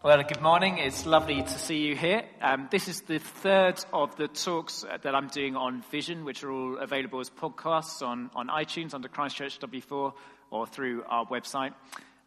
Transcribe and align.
Well, 0.00 0.22
good 0.22 0.40
morning. 0.40 0.78
It's 0.78 1.06
lovely 1.06 1.42
to 1.42 1.58
see 1.58 1.78
you 1.78 1.96
here. 1.96 2.22
Um, 2.40 2.68
this 2.70 2.86
is 2.86 3.00
the 3.00 3.18
third 3.18 3.84
of 3.92 4.14
the 4.14 4.28
talks 4.28 4.84
that 5.02 5.12
I'm 5.12 5.26
doing 5.26 5.56
on 5.56 5.82
vision, 5.90 6.24
which 6.24 6.44
are 6.44 6.52
all 6.52 6.78
available 6.78 7.18
as 7.18 7.30
podcasts 7.30 8.00
on, 8.00 8.30
on 8.36 8.46
iTunes 8.46 8.94
under 8.94 9.08
Christchurch 9.08 9.58
W4 9.58 10.12
or 10.52 10.66
through 10.68 11.02
our 11.08 11.26
website. 11.26 11.74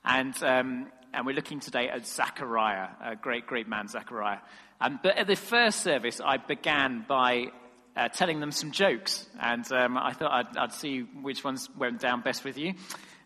And, 0.03 0.35
um, 0.43 0.91
and 1.13 1.25
we're 1.25 1.33
looking 1.33 1.61
today 1.61 1.87
at 1.87 2.05
Zachariah, 2.05 2.89
a 3.01 3.15
great, 3.15 3.47
great 3.47 3.69
man, 3.69 3.87
Zachariah. 3.87 4.39
Um, 4.81 4.99
but 5.01 5.17
at 5.17 5.27
the 5.27 5.37
first 5.37 5.79
service, 5.79 6.19
I 6.19 6.35
began 6.35 7.05
by 7.07 7.51
uh, 7.95 8.09
telling 8.09 8.41
them 8.41 8.51
some 8.51 8.71
jokes. 8.71 9.25
And 9.39 9.65
um, 9.71 9.97
I 9.97 10.11
thought 10.11 10.31
I'd, 10.33 10.57
I'd 10.57 10.73
see 10.73 11.03
which 11.03 11.45
ones 11.45 11.69
went 11.77 12.01
down 12.01 12.19
best 12.19 12.43
with 12.43 12.57
you. 12.57 12.73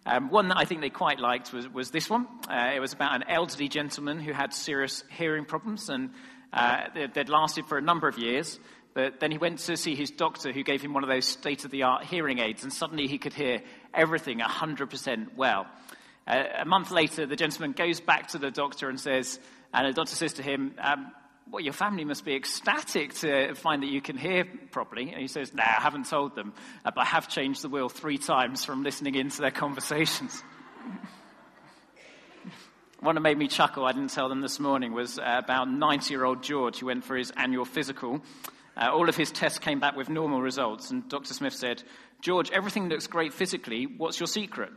Um, 0.08 0.30
one 0.30 0.50
that 0.50 0.58
I 0.58 0.66
think 0.66 0.82
they 0.82 0.92
quite 0.92 1.20
liked 1.20 1.52
was, 1.52 1.68
was 1.68 1.90
this 1.90 2.10
one. 2.10 2.28
Uh, 2.48 2.74
it 2.76 2.80
was 2.80 2.94
about 2.94 3.16
an 3.16 3.24
elderly 3.28 3.68
gentleman 3.68 4.20
who 4.20 4.34
had 4.34 4.54
serious 4.54 5.04
hearing 5.10 5.46
problems, 5.46 5.90
and 5.90 6.12
uh, 6.54 6.84
they'd 7.14 7.30
lasted 7.30 7.66
for 7.66 7.80
a 7.80 7.82
number 7.82 8.08
of 8.08 8.20
years. 8.20 8.60
But 8.94 9.20
then 9.20 9.32
he 9.32 9.40
went 9.40 9.60
to 9.60 9.76
see 9.76 9.96
his 9.96 10.12
doctor, 10.12 10.52
who 10.52 10.64
gave 10.64 10.82
him 10.82 10.94
one 10.94 11.04
of 11.04 11.10
those 11.10 11.26
state 11.26 11.66
of 11.66 11.72
the 11.72 11.84
art 11.84 12.06
hearing 12.06 12.40
aids, 12.40 12.64
and 12.64 12.72
suddenly 12.72 13.08
he 13.08 13.18
could 13.18 13.34
hear 13.34 13.62
everything 13.94 14.40
100% 14.40 15.36
well. 15.36 15.66
Uh, 16.28 16.44
a 16.60 16.66
month 16.66 16.92
later, 16.92 17.26
the 17.26 17.36
gentleman 17.36 17.72
goes 17.72 18.00
back 18.00 18.28
to 18.28 18.38
the 18.38 18.52
doctor 18.52 18.90
and 18.90 19.00
says, 19.00 19.40
and 19.74 19.88
the 19.88 19.94
doctor 19.94 20.16
says 20.16 20.34
to 20.34 20.44
him, 20.44 20.76
um, 20.78 21.12
well, 21.50 21.62
your 21.62 21.74
family 21.74 22.06
must 22.06 22.26
be 22.26 22.36
ecstatic 22.36 23.14
to 23.16 23.54
find 23.54 23.84
that 23.84 23.90
you 23.90 24.02
can 24.02 24.18
hear 24.18 24.46
properly. 24.72 25.12
And 25.12 25.22
he 25.22 25.28
says, 25.28 25.54
no, 25.54 25.62
I 25.64 25.82
haven't 25.82 26.08
told 26.08 26.36
them, 26.36 26.54
uh, 26.84 26.92
but 26.92 27.02
I 27.02 27.06
have 27.06 27.28
changed 27.28 27.62
the 27.62 27.70
wheel 27.70 27.88
three 27.88 28.18
times 28.18 28.66
from 28.66 28.84
listening 28.84 29.16
into 29.16 29.42
their 29.42 29.52
conversations. 29.52 30.44
One 33.00 33.16
that 33.16 33.22
made 33.22 33.38
me 33.38 33.48
chuckle, 33.48 33.86
I 33.86 33.92
didn't 33.92 34.10
tell 34.12 34.30
them 34.30 34.42
this 34.42 34.60
morning, 34.60 34.94
was 34.94 35.20
uh, 35.20 35.24
about 35.44 35.70
90 35.70 36.12
year 36.12 36.26
old 36.26 36.42
George 36.42 36.80
who 36.80 36.88
went 36.88 37.04
for 37.04 37.16
his 37.16 37.32
annual 37.32 37.66
physical. 37.66 38.22
Uh, 38.76 38.90
all 38.92 39.08
of 39.08 39.16
his 39.16 39.32
tests 39.32 39.60
came 39.60 39.80
back 39.80 39.96
with 39.96 40.10
normal 40.10 40.42
results, 40.42 40.90
and 40.90 41.08
Dr. 41.08 41.34
Smith 41.34 41.54
said, 41.54 41.84
George, 42.22 42.50
everything 42.52 42.90
looks 42.90 43.06
great 43.08 43.34
physically. 43.34 43.86
What's 43.86 44.20
your 44.20 44.28
secret? 44.28 44.72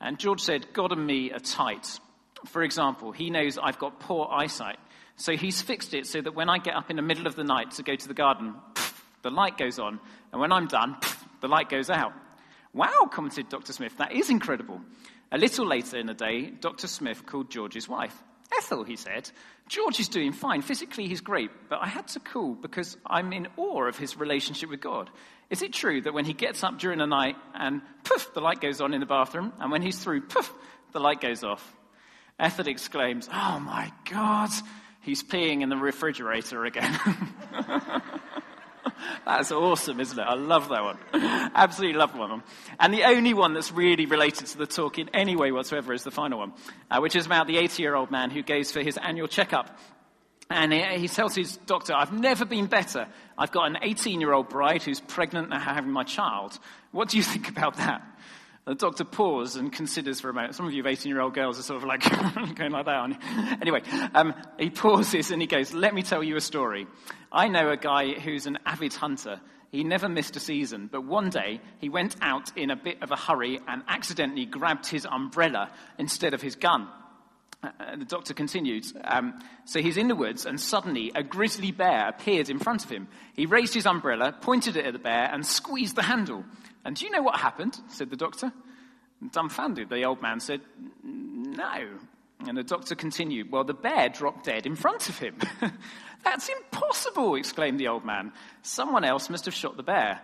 And 0.00 0.18
George 0.18 0.40
said, 0.40 0.72
God 0.72 0.90
and 0.92 1.06
me 1.06 1.30
are 1.32 1.38
tight. 1.38 2.00
For 2.46 2.62
example, 2.62 3.12
he 3.12 3.30
knows 3.30 3.58
I've 3.58 3.78
got 3.78 4.00
poor 4.00 4.28
eyesight. 4.30 4.78
So 5.18 5.36
he's 5.36 5.60
fixed 5.60 5.94
it 5.94 6.06
so 6.06 6.20
that 6.20 6.34
when 6.34 6.48
I 6.48 6.58
get 6.58 6.74
up 6.74 6.90
in 6.90 6.96
the 6.96 7.02
middle 7.02 7.26
of 7.26 7.34
the 7.34 7.44
night 7.44 7.72
to 7.72 7.82
go 7.82 7.94
to 7.94 8.08
the 8.08 8.14
garden, 8.14 8.54
the 9.22 9.30
light 9.30 9.58
goes 9.58 9.78
on. 9.78 10.00
And 10.32 10.40
when 10.40 10.52
I'm 10.52 10.68
done, 10.68 10.96
the 11.40 11.48
light 11.48 11.68
goes 11.68 11.90
out. 11.90 12.12
Wow, 12.72 13.08
commented 13.10 13.48
Dr. 13.48 13.72
Smith, 13.72 13.96
that 13.98 14.12
is 14.12 14.30
incredible. 14.30 14.80
A 15.32 15.38
little 15.38 15.66
later 15.66 15.98
in 15.98 16.06
the 16.06 16.14
day, 16.14 16.50
Dr. 16.50 16.86
Smith 16.86 17.26
called 17.26 17.50
George's 17.50 17.88
wife. 17.88 18.16
Ethel, 18.56 18.84
he 18.84 18.96
said, 18.96 19.30
George 19.68 20.00
is 20.00 20.08
doing 20.08 20.32
fine. 20.32 20.62
Physically, 20.62 21.06
he's 21.06 21.20
great, 21.20 21.50
but 21.68 21.80
I 21.82 21.88
had 21.88 22.08
to 22.08 22.20
call 22.20 22.54
because 22.54 22.96
I'm 23.04 23.32
in 23.32 23.48
awe 23.56 23.86
of 23.86 23.98
his 23.98 24.16
relationship 24.16 24.70
with 24.70 24.80
God. 24.80 25.10
Is 25.50 25.62
it 25.62 25.72
true 25.72 26.00
that 26.02 26.14
when 26.14 26.24
he 26.24 26.32
gets 26.32 26.62
up 26.62 26.78
during 26.78 26.98
the 26.98 27.06
night 27.06 27.36
and 27.54 27.82
poof, 28.04 28.32
the 28.34 28.40
light 28.40 28.60
goes 28.60 28.80
on 28.80 28.94
in 28.94 29.00
the 29.00 29.06
bathroom, 29.06 29.52
and 29.58 29.70
when 29.70 29.82
he's 29.82 29.98
through, 29.98 30.22
poof, 30.22 30.52
the 30.92 31.00
light 31.00 31.20
goes 31.20 31.42
off? 31.42 31.76
Ethel 32.38 32.68
exclaims, 32.68 33.28
Oh 33.32 33.58
my 33.60 33.92
God, 34.10 34.50
he's 35.08 35.22
peeing 35.22 35.62
in 35.62 35.70
the 35.70 35.76
refrigerator 35.76 36.66
again. 36.66 37.00
That's 39.24 39.50
awesome, 39.50 40.00
isn't 40.00 40.18
it? 40.18 40.22
I 40.22 40.34
love 40.34 40.68
that 40.68 40.82
one. 40.82 40.98
Absolutely 41.54 41.98
love 41.98 42.14
one. 42.16 42.42
And 42.78 42.92
the 42.92 43.04
only 43.04 43.32
one 43.32 43.54
that's 43.54 43.72
really 43.72 44.04
related 44.06 44.48
to 44.48 44.58
the 44.58 44.66
talk 44.66 44.98
in 44.98 45.08
any 45.14 45.34
way 45.34 45.50
whatsoever 45.50 45.94
is 45.94 46.02
the 46.02 46.10
final 46.10 46.40
one, 46.40 46.52
uh, 46.90 46.98
which 47.00 47.16
is 47.16 47.24
about 47.24 47.46
the 47.46 47.56
80 47.56 47.82
year 47.82 47.94
old 47.94 48.10
man 48.10 48.30
who 48.30 48.42
goes 48.42 48.70
for 48.70 48.82
his 48.82 48.98
annual 48.98 49.28
checkup. 49.28 49.78
And 50.50 50.72
he 50.72 51.08
tells 51.08 51.34
his 51.34 51.56
doctor, 51.56 51.94
I've 51.94 52.12
never 52.12 52.44
been 52.44 52.66
better. 52.66 53.06
I've 53.36 53.52
got 53.52 53.66
an 53.66 53.78
18 53.82 54.20
year 54.20 54.32
old 54.32 54.48
bride 54.48 54.82
who's 54.82 55.00
pregnant 55.00 55.52
and 55.52 55.62
having 55.62 55.90
my 55.90 56.04
child. 56.04 56.58
What 56.90 57.08
do 57.08 57.16
you 57.16 57.22
think 57.32 57.48
about 57.48 57.76
that? 57.76 58.02
The 58.68 58.74
doctor 58.74 59.04
pauses 59.04 59.56
and 59.56 59.72
considers 59.72 60.20
for 60.20 60.28
a 60.28 60.34
moment. 60.34 60.54
Some 60.54 60.66
of 60.66 60.74
you 60.74 60.86
18 60.86 61.10
year 61.10 61.22
old 61.22 61.32
girls 61.32 61.58
are 61.58 61.62
sort 61.62 61.82
of 61.82 61.88
like 61.88 62.02
going 62.54 62.70
like 62.70 62.84
that. 62.84 63.58
Anyway, 63.62 63.80
um, 64.14 64.34
he 64.58 64.68
pauses 64.68 65.30
and 65.30 65.40
he 65.40 65.48
goes, 65.48 65.72
Let 65.72 65.94
me 65.94 66.02
tell 66.02 66.22
you 66.22 66.36
a 66.36 66.40
story. 66.42 66.86
I 67.32 67.48
know 67.48 67.70
a 67.70 67.78
guy 67.78 68.12
who's 68.12 68.44
an 68.44 68.58
avid 68.66 68.92
hunter. 68.92 69.40
He 69.72 69.84
never 69.84 70.06
missed 70.06 70.36
a 70.36 70.40
season, 70.40 70.90
but 70.92 71.02
one 71.02 71.30
day 71.30 71.62
he 71.78 71.88
went 71.88 72.16
out 72.20 72.54
in 72.58 72.70
a 72.70 72.76
bit 72.76 73.02
of 73.02 73.10
a 73.10 73.16
hurry 73.16 73.58
and 73.66 73.82
accidentally 73.88 74.44
grabbed 74.44 74.86
his 74.86 75.06
umbrella 75.06 75.70
instead 75.98 76.34
of 76.34 76.42
his 76.42 76.54
gun. 76.54 76.88
Uh, 77.62 77.70
the 77.96 78.04
doctor 78.04 78.34
continued. 78.34 78.84
Um, 79.02 79.40
so 79.64 79.80
he's 79.80 79.96
in 79.96 80.08
the 80.08 80.14
woods, 80.14 80.44
and 80.44 80.60
suddenly 80.60 81.10
a 81.14 81.22
grizzly 81.22 81.72
bear 81.72 82.08
appeared 82.08 82.50
in 82.50 82.58
front 82.58 82.84
of 82.84 82.90
him. 82.90 83.08
He 83.34 83.46
raised 83.46 83.72
his 83.72 83.86
umbrella, 83.86 84.32
pointed 84.38 84.76
it 84.76 84.84
at 84.84 84.92
the 84.92 84.98
bear, 84.98 85.30
and 85.32 85.44
squeezed 85.44 85.96
the 85.96 86.02
handle. 86.02 86.44
And 86.88 86.96
do 86.96 87.04
you 87.04 87.10
know 87.10 87.20
what 87.20 87.38
happened? 87.38 87.78
said 87.88 88.08
the 88.08 88.16
doctor. 88.16 88.50
Dumbfounded, 89.30 89.90
the 89.90 90.04
old 90.04 90.22
man 90.22 90.40
said, 90.40 90.62
No. 91.04 91.86
And 92.46 92.56
the 92.56 92.62
doctor 92.62 92.94
continued, 92.94 93.52
Well, 93.52 93.64
the 93.64 93.74
bear 93.74 94.08
dropped 94.08 94.46
dead 94.46 94.64
in 94.64 94.74
front 94.74 95.10
of 95.10 95.18
him. 95.18 95.36
That's 96.24 96.48
impossible, 96.48 97.34
exclaimed 97.34 97.78
the 97.78 97.88
old 97.88 98.06
man. 98.06 98.32
Someone 98.62 99.04
else 99.04 99.28
must 99.28 99.44
have 99.44 99.52
shot 99.52 99.76
the 99.76 99.82
bear. 99.82 100.18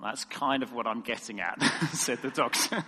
That's 0.00 0.24
kind 0.24 0.62
of 0.62 0.72
what 0.72 0.86
I'm 0.86 1.00
getting 1.00 1.40
at, 1.40 1.60
said 1.92 2.22
the 2.22 2.30
doctor. 2.30 2.84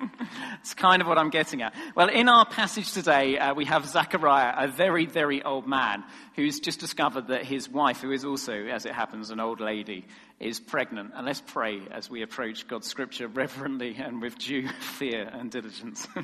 it's 0.60 0.72
kind 0.72 1.02
of 1.02 1.08
what 1.08 1.18
I'm 1.18 1.28
getting 1.28 1.60
at. 1.60 1.74
Well, 1.94 2.08
in 2.08 2.30
our 2.30 2.46
passage 2.46 2.92
today, 2.92 3.36
uh, 3.36 3.52
we 3.52 3.66
have 3.66 3.84
Zachariah, 3.84 4.54
a 4.56 4.68
very, 4.68 5.04
very 5.04 5.42
old 5.42 5.66
man, 5.66 6.02
who's 6.34 6.60
just 6.60 6.80
discovered 6.80 7.28
that 7.28 7.44
his 7.44 7.68
wife, 7.68 8.00
who 8.00 8.10
is 8.10 8.24
also, 8.24 8.54
as 8.54 8.86
it 8.86 8.92
happens, 8.92 9.30
an 9.30 9.38
old 9.38 9.60
lady, 9.60 10.06
is 10.40 10.60
pregnant. 10.60 11.12
And 11.14 11.26
let's 11.26 11.42
pray 11.44 11.80
as 11.90 12.08
we 12.08 12.22
approach 12.22 12.68
God's 12.68 12.86
scripture 12.86 13.28
reverently 13.28 13.96
and 13.98 14.22
with 14.22 14.38
due 14.38 14.68
fear 14.68 15.28
and 15.32 15.50
diligence. 15.50 16.06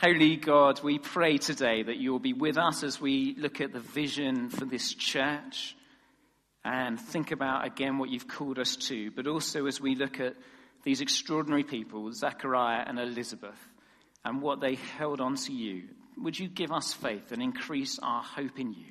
Holy 0.00 0.36
God, 0.36 0.82
we 0.82 0.98
pray 0.98 1.36
today 1.36 1.82
that 1.82 1.98
you 1.98 2.12
will 2.12 2.20
be 2.20 2.32
with 2.32 2.56
us 2.56 2.82
as 2.82 3.00
we 3.00 3.34
look 3.36 3.60
at 3.60 3.72
the 3.72 3.80
vision 3.80 4.48
for 4.48 4.64
this 4.64 4.94
church 4.94 5.76
and 6.64 6.98
think 6.98 7.32
about 7.32 7.66
again 7.66 7.98
what 7.98 8.10
you've 8.10 8.28
called 8.28 8.58
us 8.58 8.76
to, 8.76 9.10
but 9.10 9.26
also 9.26 9.66
as 9.66 9.80
we 9.80 9.94
look 9.94 10.20
at 10.20 10.36
these 10.84 11.00
extraordinary 11.00 11.64
people, 11.64 12.10
Zechariah 12.12 12.84
and 12.86 12.98
Elizabeth, 12.98 13.58
and 14.24 14.40
what 14.40 14.60
they 14.60 14.76
held 14.76 15.20
on 15.20 15.34
to 15.36 15.52
you. 15.52 15.84
Would 16.18 16.38
you 16.38 16.48
give 16.48 16.72
us 16.72 16.92
faith 16.92 17.32
and 17.32 17.42
increase 17.42 17.98
our 18.02 18.22
hope 18.22 18.58
in 18.58 18.72
you? 18.72 18.86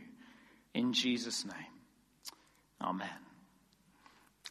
In 0.73 0.93
Jesus' 0.93 1.45
name. 1.45 1.73
Amen. 2.81 3.28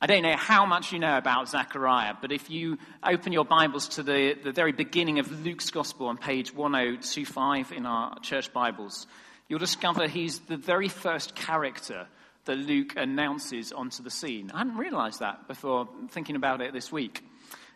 I 0.00 0.06
don't 0.06 0.22
know 0.22 0.36
how 0.36 0.64
much 0.64 0.92
you 0.92 1.00
know 1.00 1.18
about 1.18 1.48
Zechariah, 1.48 2.14
but 2.20 2.30
if 2.30 2.50
you 2.50 2.78
open 3.02 3.32
your 3.32 3.44
Bibles 3.44 3.88
to 3.96 4.04
the, 4.04 4.34
the 4.44 4.52
very 4.52 4.70
beginning 4.70 5.18
of 5.18 5.44
Luke's 5.44 5.70
Gospel 5.70 6.06
on 6.06 6.16
page 6.16 6.54
1025 6.54 7.72
in 7.72 7.84
our 7.84 8.16
church 8.20 8.52
Bibles, 8.52 9.08
you'll 9.48 9.58
discover 9.58 10.06
he's 10.06 10.38
the 10.38 10.56
very 10.56 10.88
first 10.88 11.34
character 11.34 12.06
that 12.44 12.58
Luke 12.58 12.94
announces 12.96 13.72
onto 13.72 14.04
the 14.04 14.10
scene. 14.10 14.52
I 14.54 14.58
hadn't 14.58 14.76
realized 14.76 15.18
that 15.18 15.48
before 15.48 15.88
thinking 16.10 16.36
about 16.36 16.60
it 16.60 16.72
this 16.72 16.92
week. 16.92 17.24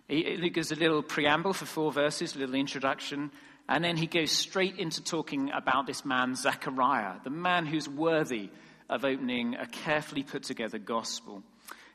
Luke 0.09 0.53
gives 0.53 0.71
a 0.71 0.77
little 0.77 1.03
preamble 1.03 1.55
for 1.55 1.66
four 1.66 1.91
verses, 1.91 2.37
a 2.37 2.38
little 2.38 2.55
introduction, 2.55 3.32
and 3.69 3.82
then 3.82 3.97
he 3.97 4.06
goes 4.06 4.31
straight 4.31 4.78
into 4.78 5.03
talking 5.03 5.50
about 5.50 5.88
this 5.88 6.05
man, 6.05 6.37
Zechariah, 6.37 7.15
the 7.25 7.31
man 7.31 7.66
who's 7.66 7.88
worthy 7.88 8.49
of 8.88 9.05
opening 9.05 9.56
a 9.56 9.66
carefully 9.66 10.22
put 10.22 10.44
together 10.44 10.78
gospel. 10.78 11.43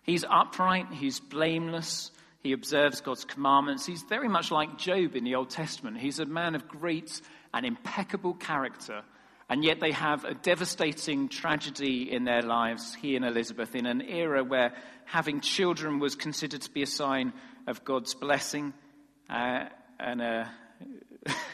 He's 0.08 0.24
upright, 0.24 0.88
he's 0.94 1.20
blameless, 1.20 2.12
he 2.42 2.54
observes 2.54 3.02
God's 3.02 3.26
commandments. 3.26 3.86
He's 3.86 4.04
very 4.04 4.30
much 4.30 4.52
like 4.52 4.78
Job 4.78 5.18
in 5.18 5.26
the 5.26 5.36
Old 5.36 5.50
Testament. 5.50 5.98
He's 5.98 6.20
a 6.20 6.26
man 6.26 6.56
of 6.56 6.70
great 6.70 7.22
and 7.54 7.66
impeccable 7.66 8.34
character, 8.34 9.02
and 9.50 9.66
yet 9.66 9.82
they 9.82 9.92
have 9.92 10.24
a 10.24 10.34
devastating 10.34 11.28
tragedy 11.28 12.10
in 12.10 12.24
their 12.24 12.42
lives, 12.42 12.96
he 12.96 13.18
and 13.18 13.26
Elizabeth, 13.26 13.76
in 13.76 13.86
an 13.86 14.02
era 14.02 14.46
where 14.46 14.74
having 15.04 15.42
children 15.42 16.00
was 16.00 16.16
considered 16.16 16.62
to 16.62 16.72
be 16.72 16.84
a 16.84 16.88
sign 16.88 17.34
of 17.68 17.84
God's 17.84 18.14
blessing. 18.14 18.74
Uh, 19.30 19.66
and 20.00 20.22
uh, 20.22 20.46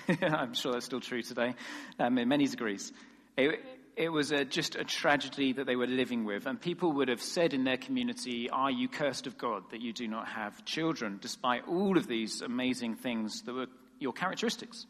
I'm 0.22 0.54
sure 0.54 0.74
that's 0.74 0.86
still 0.86 1.02
true 1.02 1.24
today 1.24 1.56
um, 2.00 2.20
in 2.20 2.30
many 2.30 2.46
degrees. 2.46 2.94
It, 3.36 3.64
it 3.96 4.10
was 4.10 4.32
a, 4.32 4.46
just 4.46 4.76
a 4.76 4.84
tragedy 4.84 5.54
that 5.54 5.66
they 5.66 5.76
were 5.76 5.88
living 5.88 6.26
with. 6.26 6.46
And 6.46 6.60
people 6.60 6.94
would 6.94 7.10
have 7.10 7.22
said 7.22 7.54
in 7.54 7.64
their 7.64 7.78
community, 7.78 8.50
Are 8.50 8.72
you 8.72 8.88
cursed 8.88 9.28
of 9.28 9.38
God 9.38 9.64
that 9.72 9.82
you 9.82 9.94
do 9.94 10.08
not 10.08 10.28
have 10.28 10.66
children, 10.66 11.20
despite 11.22 11.68
all 11.68 11.98
of 11.98 12.08
these 12.08 12.42
amazing 12.42 12.96
things 12.96 13.42
that 13.44 13.54
were 13.54 13.68
your 14.00 14.14
characteristics? 14.14 14.86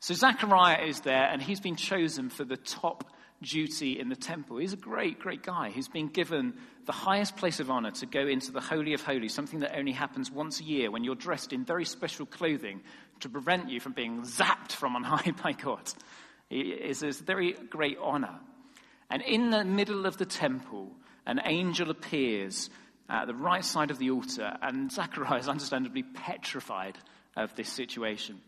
So 0.00 0.14
Zechariah 0.14 0.84
is 0.86 1.00
there, 1.00 1.24
and 1.24 1.42
he's 1.42 1.60
been 1.60 1.76
chosen 1.76 2.30
for 2.30 2.44
the 2.44 2.56
top 2.56 3.04
duty 3.42 3.98
in 3.98 4.08
the 4.08 4.16
temple. 4.16 4.58
He's 4.58 4.72
a 4.72 4.76
great, 4.76 5.18
great 5.18 5.42
guy. 5.42 5.70
He's 5.70 5.88
been 5.88 6.08
given 6.08 6.54
the 6.86 6.92
highest 6.92 7.36
place 7.36 7.60
of 7.60 7.70
honor 7.70 7.90
to 7.92 8.06
go 8.06 8.26
into 8.26 8.52
the 8.52 8.60
Holy 8.60 8.94
of 8.94 9.02
Holies, 9.02 9.34
something 9.34 9.60
that 9.60 9.76
only 9.76 9.92
happens 9.92 10.30
once 10.30 10.60
a 10.60 10.64
year 10.64 10.90
when 10.90 11.04
you're 11.04 11.14
dressed 11.14 11.52
in 11.52 11.64
very 11.64 11.84
special 11.84 12.26
clothing 12.26 12.80
to 13.20 13.28
prevent 13.28 13.70
you 13.70 13.80
from 13.80 13.92
being 13.92 14.22
zapped 14.22 14.72
from 14.72 14.96
on 14.96 15.04
high 15.04 15.30
by 15.42 15.52
God. 15.52 15.92
It's 16.50 17.02
a 17.02 17.12
very 17.12 17.52
great 17.52 17.98
honor. 18.00 18.40
And 19.10 19.22
in 19.22 19.50
the 19.50 19.64
middle 19.64 20.06
of 20.06 20.16
the 20.16 20.26
temple, 20.26 20.92
an 21.26 21.40
angel 21.44 21.90
appears 21.90 22.70
at 23.08 23.26
the 23.26 23.34
right 23.34 23.64
side 23.64 23.90
of 23.90 23.98
the 23.98 24.10
altar, 24.10 24.56
and 24.62 24.90
Zachariah 24.92 25.40
is 25.40 25.48
understandably 25.48 26.02
petrified 26.02 26.98
of 27.36 27.54
this 27.54 27.68
situation. 27.68 28.40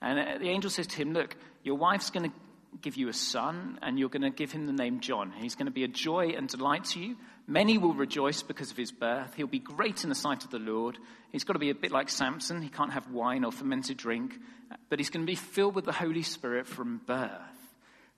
And 0.00 0.42
the 0.42 0.48
angel 0.48 0.70
says 0.70 0.88
to 0.88 0.96
him, 0.96 1.12
Look, 1.12 1.36
your 1.62 1.76
wife's 1.76 2.10
going 2.10 2.30
to 2.30 2.36
give 2.80 2.96
you 2.96 3.08
a 3.08 3.12
son, 3.12 3.78
and 3.82 3.98
you're 3.98 4.08
going 4.08 4.22
to 4.22 4.30
give 4.30 4.52
him 4.52 4.66
the 4.66 4.72
name 4.72 5.00
John. 5.00 5.32
He's 5.32 5.54
going 5.54 5.66
to 5.66 5.72
be 5.72 5.84
a 5.84 5.88
joy 5.88 6.34
and 6.36 6.48
delight 6.48 6.84
to 6.86 7.00
you. 7.00 7.16
Many 7.46 7.76
will 7.76 7.94
rejoice 7.94 8.42
because 8.42 8.70
of 8.70 8.76
his 8.76 8.92
birth. 8.92 9.34
He'll 9.34 9.46
be 9.46 9.58
great 9.58 10.04
in 10.04 10.08
the 10.08 10.14
sight 10.14 10.44
of 10.44 10.50
the 10.50 10.58
Lord. 10.58 10.96
He's 11.30 11.44
got 11.44 11.52
to 11.52 11.58
be 11.58 11.70
a 11.70 11.74
bit 11.74 11.92
like 11.92 12.08
Samson. 12.08 12.62
He 12.62 12.68
can't 12.68 12.92
have 12.92 13.10
wine 13.10 13.44
or 13.44 13.52
fermented 13.52 13.96
drink, 13.96 14.38
but 14.88 14.98
he's 14.98 15.10
going 15.10 15.26
to 15.26 15.30
be 15.30 15.36
filled 15.36 15.74
with 15.74 15.84
the 15.84 15.92
Holy 15.92 16.22
Spirit 16.22 16.66
from 16.66 17.00
birth. 17.06 17.30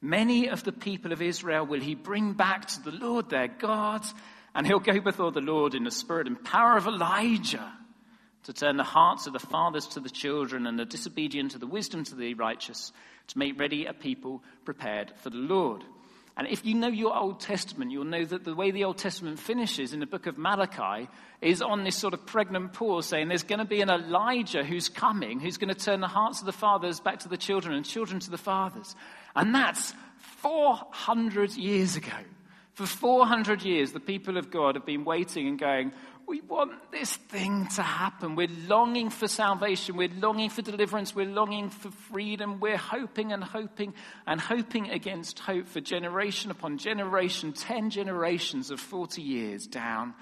Many 0.01 0.49
of 0.49 0.63
the 0.63 0.73
people 0.73 1.13
of 1.13 1.23
Israel 1.23 1.67
will 1.67 1.81
he 1.81 1.95
bring 1.95 2.35
back 2.35 2.67
to 2.67 2.83
the 2.83 2.93
Lord 2.93 3.31
their 3.31 3.49
God, 3.49 4.05
and 4.55 4.67
he'll 4.67 4.79
go 4.79 5.01
before 5.01 5.33
the 5.33 5.41
Lord 5.41 5.75
in 5.75 5.85
the 5.85 5.91
spirit 5.91 6.27
and 6.27 6.43
power 6.45 6.77
of 6.77 6.87
Elijah 6.87 7.73
to 8.45 8.53
turn 8.53 8.77
the 8.77 8.85
hearts 8.85 9.27
of 9.27 9.33
the 9.33 9.39
fathers 9.39 9.87
to 9.89 10.01
the 10.01 10.11
children 10.11 10.67
and 10.67 10.79
the 10.79 10.85
disobedient 10.85 11.53
to 11.53 11.59
the 11.59 11.67
wisdom 11.67 12.05
to 12.05 12.15
the 12.15 12.35
righteous, 12.35 12.93
to 13.29 13.39
make 13.39 13.59
ready 13.59 13.87
a 13.87 13.93
people 13.93 14.43
prepared 14.65 15.13
for 15.17 15.31
the 15.31 15.37
Lord. 15.37 15.83
And 16.37 16.49
if 16.49 16.67
you 16.67 16.75
know 16.75 16.89
your 16.89 17.17
Old 17.17 17.39
Testament, 17.39 17.93
you'll 17.93 18.05
know 18.05 18.25
that 18.25 18.45
the 18.45 18.57
way 18.57 18.73
the 18.73 18.85
Old 18.85 18.99
Testament 18.99 19.39
finishes 19.39 19.93
in 19.93 20.01
the 20.01 20.07
book 20.07 20.27
of 20.27 20.37
Malachi 20.37 21.09
is 21.41 21.63
on 21.63 21.85
this 21.85 21.97
sort 21.97 22.13
of 22.13 22.27
pregnant 22.27 22.73
pause 22.73 23.07
saying 23.07 23.29
there's 23.29 23.45
going 23.45 23.61
to 23.61 23.65
be 23.65 23.83
an 23.83 23.91
Elijah 23.91 24.65
who's 24.65 24.89
coming, 24.89 25.39
who's 25.39 25.59
going 25.59 25.73
to 25.73 25.81
turn 25.81 26.01
the 26.01 26.09
hearts 26.09 26.41
of 26.41 26.47
the 26.47 26.53
fathers 26.53 26.99
back 26.99 27.21
to 27.21 27.29
the 27.29 27.37
children 27.37 27.75
and 27.75 27.87
children 27.87 28.19
to 28.19 28.31
the 28.31 28.39
fathers. 28.39 28.97
And 29.37 29.55
that's 29.55 29.95
400 30.43 31.55
years 31.55 31.95
ago. 31.95 32.11
For 32.73 32.87
400 32.87 33.63
years, 33.63 33.93
the 33.93 34.01
people 34.01 34.37
of 34.37 34.51
God 34.51 34.75
have 34.75 34.85
been 34.85 35.05
waiting 35.05 35.47
and 35.47 35.57
going, 35.57 35.93
we 36.27 36.41
want 36.41 36.91
this 36.91 37.17
thing 37.17 37.67
to 37.77 37.83
happen. 37.83 38.37
We're 38.37 38.49
longing 38.67 39.11
for 39.11 39.29
salvation. 39.29 39.97
We're 39.97 40.09
longing 40.09 40.51
for 40.51 40.63
deliverance. 40.63 41.15
We're 41.15 41.27
longing 41.27 41.71
for 41.71 41.91
freedom. 41.91 42.61
We're 42.61 42.77
hoping 42.77 43.33
and 43.33 43.43
hoping 43.43 43.95
and 44.27 44.41
hoping 44.41 44.91
against 44.91 45.39
hope 45.39 45.69
for 45.69 45.81
generation 45.81 46.51
upon 46.51 46.79
generation, 46.79 47.53
10 47.53 47.91
generations 47.91 48.71
of 48.71 48.81
40 48.81 49.23
years 49.23 49.67
down 49.67 50.15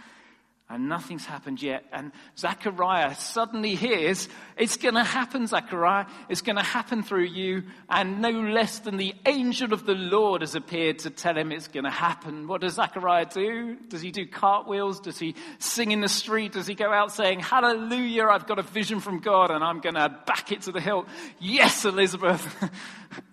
and 0.73 0.89
nothing's 0.89 1.27
happened 1.27 1.61
yet. 1.61 1.85
And 1.93 2.13
Zechariah 2.39 3.15
suddenly 3.15 3.75
hears, 3.75 4.29
it's 4.57 4.79
going 4.79 4.95
to 4.95 5.05
happen, 5.05 5.47
Zechariah. 5.47 6.07
It's 6.31 6.41
going 6.41 6.57
to 6.57 6.63
happen 6.63 7.03
through 7.03 7.25
you. 7.25 7.65
And 7.91 8.23
no 8.23 8.31
less 8.31 8.79
than 8.79 8.97
the 8.97 9.15
angel 9.27 9.75
of 9.75 9.85
the 9.85 9.95
Lord 9.95 10.41
has 10.41 10.55
appeared 10.55 11.01
to 11.01 11.11
tell 11.11 11.37
him 11.37 11.53
it's 11.53 11.69
going 11.69 11.85
to 11.85 11.91
happen. 11.91 12.49
What 12.49 12.63
does 12.63 12.75
Zechariah 12.75 13.27
do? 13.27 13.77
Does 13.89 14.01
he 14.01 14.13
do 14.13 14.27
cartwheels? 14.27 15.01
Does 15.01 15.19
he 15.19 15.35
sing 15.59 15.91
in 15.91 16.01
the 16.01 16.09
street? 16.09 16.53
Does 16.53 16.67
he 16.67 16.75
go 16.75 16.91
out 16.91 17.13
saying, 17.13 17.41
Hallelujah, 17.41 18.29
I've 18.29 18.47
got 18.47 18.59
a 18.59 18.63
vision 18.63 19.01
from 19.01 19.21
God 19.21 19.51
and 19.51 19.63
I'm 19.63 19.81
going 19.81 19.97
to 19.97 20.17
back 20.27 20.53
it 20.53 20.63
to 20.63 20.73
the 20.73 20.81
hilt? 20.81 21.07
Yes, 21.39 21.85
Elizabeth. 21.85 22.43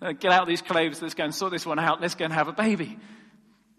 Get 0.00 0.30
out 0.30 0.46
these 0.46 0.62
clothes. 0.62 1.00
Let's 1.00 1.14
go 1.14 1.24
and 1.24 1.34
sort 1.34 1.52
this 1.52 1.64
one 1.64 1.78
out. 1.78 2.02
Let's 2.02 2.16
go 2.16 2.26
and 2.26 2.34
have 2.34 2.48
a 2.48 2.52
baby. 2.52 2.98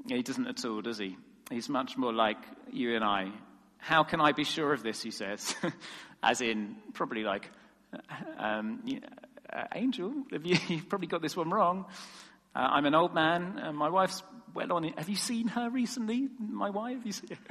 He 0.07 0.24
doesn't 0.24 0.48
at 0.48 0.65
all, 0.65 0.81
does 0.81 0.98
he? 0.98 1.15
He's 1.51 1.69
much 1.69 1.98
more 1.98 2.13
like 2.13 2.38
you 2.71 2.95
and 2.95 3.03
I 3.03 3.31
how 3.81 4.03
can 4.03 4.21
I 4.21 4.31
be 4.31 4.44
sure 4.44 4.74
of 4.74 4.83
this, 4.83 5.01
he 5.01 5.12
says. 5.12 5.56
As 6.24 6.39
in, 6.39 6.75
probably 6.94 7.24
like, 7.24 7.50
um, 8.38 8.83
uh, 9.51 9.63
Angel, 9.74 10.13
have 10.31 10.45
you, 10.45 10.57
you've 10.68 10.88
probably 10.88 11.07
got 11.07 11.21
this 11.21 11.36
one 11.36 11.50
wrong. 11.50 11.86
Uh, 12.56 12.59
I'm 12.59 12.86
an 12.86 12.94
old 12.94 13.13
man. 13.13 13.59
Uh, 13.62 13.71
my 13.74 13.89
wife's 13.89 14.21
well 14.53 14.71
on 14.74 14.86
it. 14.86 15.00
Have 15.00 15.09
you 15.09 15.15
seen 15.15 15.48
her 15.50 15.69
recently? 15.69 16.30
My 16.39 16.69
wife? 16.69 17.00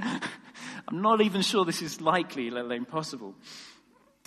I'm 0.89 1.03
not 1.03 1.21
even 1.21 1.43
sure 1.43 1.65
this 1.65 1.83
is 1.83 2.01
likely, 2.01 2.51
let 2.51 2.65
alone 2.65 2.85
possible. 2.85 3.35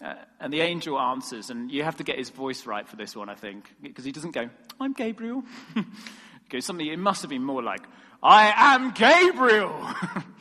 Uh, 0.04 0.16
and 0.42 0.52
the 0.52 0.60
angel 0.60 1.00
answers, 1.00 1.50
and 1.50 1.72
you 1.72 1.84
have 1.84 1.96
to 1.98 2.04
get 2.04 2.18
his 2.18 2.32
voice 2.32 2.66
right 2.66 2.88
for 2.88 2.98
this 2.98 3.16
one, 3.16 3.30
I 3.30 3.36
think, 3.36 3.74
because 3.82 4.04
he 4.04 4.12
doesn't 4.12 4.32
go, 4.32 4.50
I'm 4.80 4.92
Gabriel. 4.92 5.44
he 5.74 5.84
goes 6.50 6.66
something, 6.66 6.86
it 6.86 7.00
must 7.00 7.22
have 7.22 7.30
been 7.30 7.46
more 7.46 7.64
like, 7.64 7.84
I 8.24 8.76
am 8.76 8.92
Gabriel. 8.92 9.76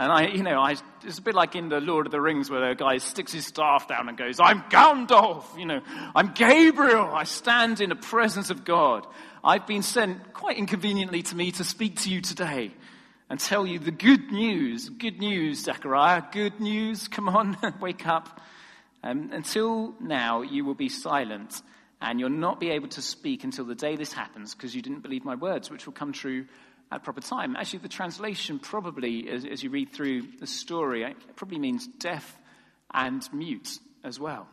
And 0.00 0.10
I, 0.10 0.28
you 0.28 0.42
know, 0.42 0.58
I, 0.58 0.76
it's 1.04 1.18
a 1.18 1.22
bit 1.22 1.34
like 1.34 1.54
in 1.54 1.68
the 1.68 1.78
Lord 1.78 2.06
of 2.06 2.10
the 2.10 2.22
Rings 2.22 2.48
where 2.48 2.70
a 2.70 2.74
guy 2.74 2.96
sticks 2.96 3.34
his 3.34 3.46
staff 3.46 3.86
down 3.86 4.08
and 4.08 4.16
goes, 4.16 4.40
I'm 4.40 4.62
Gandalf, 4.62 5.44
you 5.58 5.66
know, 5.66 5.82
I'm 6.16 6.32
Gabriel. 6.32 7.10
I 7.12 7.24
stand 7.24 7.82
in 7.82 7.90
the 7.90 7.96
presence 7.96 8.48
of 8.48 8.64
God. 8.64 9.06
I've 9.44 9.66
been 9.66 9.82
sent 9.82 10.32
quite 10.32 10.56
inconveniently 10.56 11.20
to 11.24 11.36
me 11.36 11.52
to 11.52 11.64
speak 11.64 12.00
to 12.00 12.10
you 12.10 12.22
today 12.22 12.72
and 13.28 13.38
tell 13.38 13.66
you 13.66 13.78
the 13.78 13.90
good 13.90 14.32
news. 14.32 14.88
Good 14.88 15.18
news, 15.18 15.64
Zechariah. 15.64 16.22
Good 16.32 16.60
news. 16.60 17.06
Come 17.06 17.28
on, 17.28 17.58
wake 17.82 18.06
up. 18.06 18.40
Um, 19.02 19.28
until 19.34 19.94
now, 20.00 20.40
you 20.40 20.64
will 20.64 20.74
be 20.74 20.88
silent 20.88 21.60
and 22.00 22.18
you'll 22.18 22.30
not 22.30 22.58
be 22.58 22.70
able 22.70 22.88
to 22.88 23.02
speak 23.02 23.44
until 23.44 23.66
the 23.66 23.74
day 23.74 23.96
this 23.96 24.14
happens 24.14 24.54
because 24.54 24.74
you 24.74 24.80
didn't 24.80 25.00
believe 25.00 25.26
my 25.26 25.34
words, 25.34 25.70
which 25.70 25.84
will 25.84 25.92
come 25.92 26.12
true 26.12 26.46
at 26.90 27.04
proper 27.04 27.20
time. 27.20 27.56
Actually, 27.56 27.80
the 27.80 27.88
translation 27.88 28.58
probably, 28.58 29.28
as, 29.28 29.44
as 29.44 29.62
you 29.62 29.70
read 29.70 29.92
through 29.92 30.22
the 30.40 30.46
story, 30.46 31.14
probably 31.36 31.58
means 31.58 31.86
deaf 31.86 32.36
and 32.92 33.22
mute 33.32 33.78
as 34.02 34.18
well. 34.18 34.48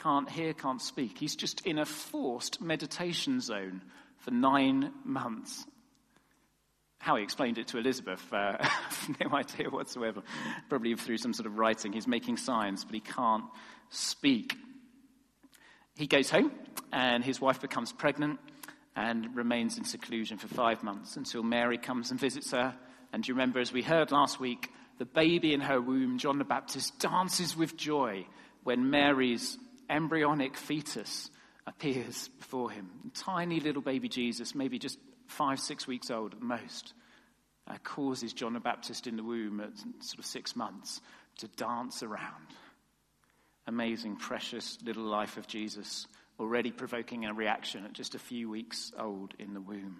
Can't 0.00 0.28
hear, 0.28 0.52
can't 0.52 0.82
speak. 0.82 1.18
He's 1.18 1.36
just 1.36 1.66
in 1.66 1.78
a 1.78 1.86
forced 1.86 2.60
meditation 2.60 3.40
zone 3.40 3.82
for 4.18 4.30
nine 4.30 4.92
months. 5.04 5.64
How 6.98 7.16
he 7.16 7.22
explained 7.22 7.58
it 7.58 7.68
to 7.68 7.78
Elizabeth, 7.78 8.22
uh, 8.32 8.56
no 9.20 9.36
idea 9.36 9.70
whatsoever. 9.70 10.22
Probably 10.68 10.94
through 10.96 11.18
some 11.18 11.32
sort 11.32 11.46
of 11.46 11.58
writing. 11.58 11.92
He's 11.92 12.06
making 12.06 12.38
signs, 12.38 12.84
but 12.84 12.94
he 12.94 13.00
can't 13.00 13.44
speak. 13.90 14.56
He 15.96 16.06
goes 16.06 16.30
home, 16.30 16.50
and 16.92 17.24
his 17.24 17.40
wife 17.40 17.60
becomes 17.60 17.92
pregnant 17.92 18.40
and 18.96 19.34
remains 19.34 19.78
in 19.78 19.84
seclusion 19.84 20.38
for 20.38 20.48
five 20.48 20.82
months 20.82 21.16
until 21.16 21.42
Mary 21.42 21.78
comes 21.78 22.10
and 22.10 22.20
visits 22.20 22.52
her. 22.52 22.74
And 23.12 23.26
you 23.26 23.34
remember, 23.34 23.60
as 23.60 23.72
we 23.72 23.82
heard 23.82 24.12
last 24.12 24.38
week, 24.38 24.70
the 24.98 25.04
baby 25.04 25.52
in 25.52 25.60
her 25.60 25.80
womb, 25.80 26.18
John 26.18 26.38
the 26.38 26.44
Baptist, 26.44 26.98
dances 27.00 27.56
with 27.56 27.76
joy 27.76 28.26
when 28.62 28.90
Mary's 28.90 29.58
embryonic 29.90 30.56
fetus 30.56 31.30
appears 31.66 32.28
before 32.38 32.70
him. 32.70 32.88
Tiny 33.14 33.60
little 33.60 33.82
baby 33.82 34.08
Jesus, 34.08 34.54
maybe 34.54 34.78
just 34.78 34.98
five, 35.26 35.58
six 35.58 35.86
weeks 35.86 36.10
old 36.10 36.34
at 36.34 36.42
most, 36.42 36.92
uh, 37.66 37.76
causes 37.82 38.32
John 38.32 38.52
the 38.52 38.60
Baptist 38.60 39.06
in 39.06 39.16
the 39.16 39.24
womb 39.24 39.60
at 39.60 39.76
sort 40.04 40.18
of 40.18 40.26
six 40.26 40.54
months 40.54 41.00
to 41.38 41.48
dance 41.48 42.02
around. 42.02 42.46
Amazing, 43.66 44.16
precious 44.16 44.78
little 44.84 45.04
life 45.04 45.36
of 45.36 45.46
Jesus 45.46 46.06
already 46.38 46.70
provoking 46.70 47.24
a 47.24 47.32
reaction 47.32 47.84
at 47.84 47.92
just 47.92 48.14
a 48.14 48.18
few 48.18 48.50
weeks 48.50 48.92
old 48.98 49.34
in 49.38 49.54
the 49.54 49.60
womb. 49.60 49.96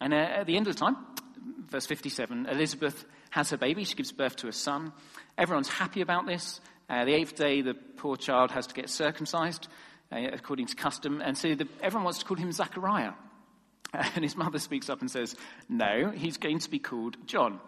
And 0.00 0.14
uh, 0.14 0.16
at 0.16 0.46
the 0.46 0.56
end 0.56 0.66
of 0.66 0.74
the 0.74 0.80
time, 0.80 0.96
verse 1.68 1.86
57, 1.86 2.46
Elizabeth 2.46 3.04
has 3.30 3.50
her 3.50 3.56
baby. 3.56 3.84
She 3.84 3.94
gives 3.94 4.12
birth 4.12 4.36
to 4.36 4.48
a 4.48 4.52
son. 4.52 4.92
Everyone's 5.36 5.68
happy 5.68 6.00
about 6.00 6.26
this. 6.26 6.60
Uh, 6.88 7.04
the 7.04 7.14
eighth 7.14 7.36
day, 7.36 7.62
the 7.62 7.74
poor 7.74 8.16
child 8.16 8.50
has 8.50 8.66
to 8.66 8.74
get 8.74 8.88
circumcised 8.88 9.68
uh, 10.10 10.18
according 10.32 10.66
to 10.66 10.74
custom. 10.74 11.20
And 11.20 11.36
so 11.36 11.54
the, 11.54 11.68
everyone 11.82 12.04
wants 12.04 12.18
to 12.20 12.24
call 12.24 12.36
him 12.36 12.52
Zachariah. 12.52 13.12
And 13.92 14.22
his 14.22 14.36
mother 14.36 14.60
speaks 14.60 14.88
up 14.88 15.00
and 15.00 15.10
says, 15.10 15.34
No, 15.68 16.12
he's 16.14 16.36
going 16.36 16.60
to 16.60 16.70
be 16.70 16.78
called 16.78 17.16
John. 17.26 17.58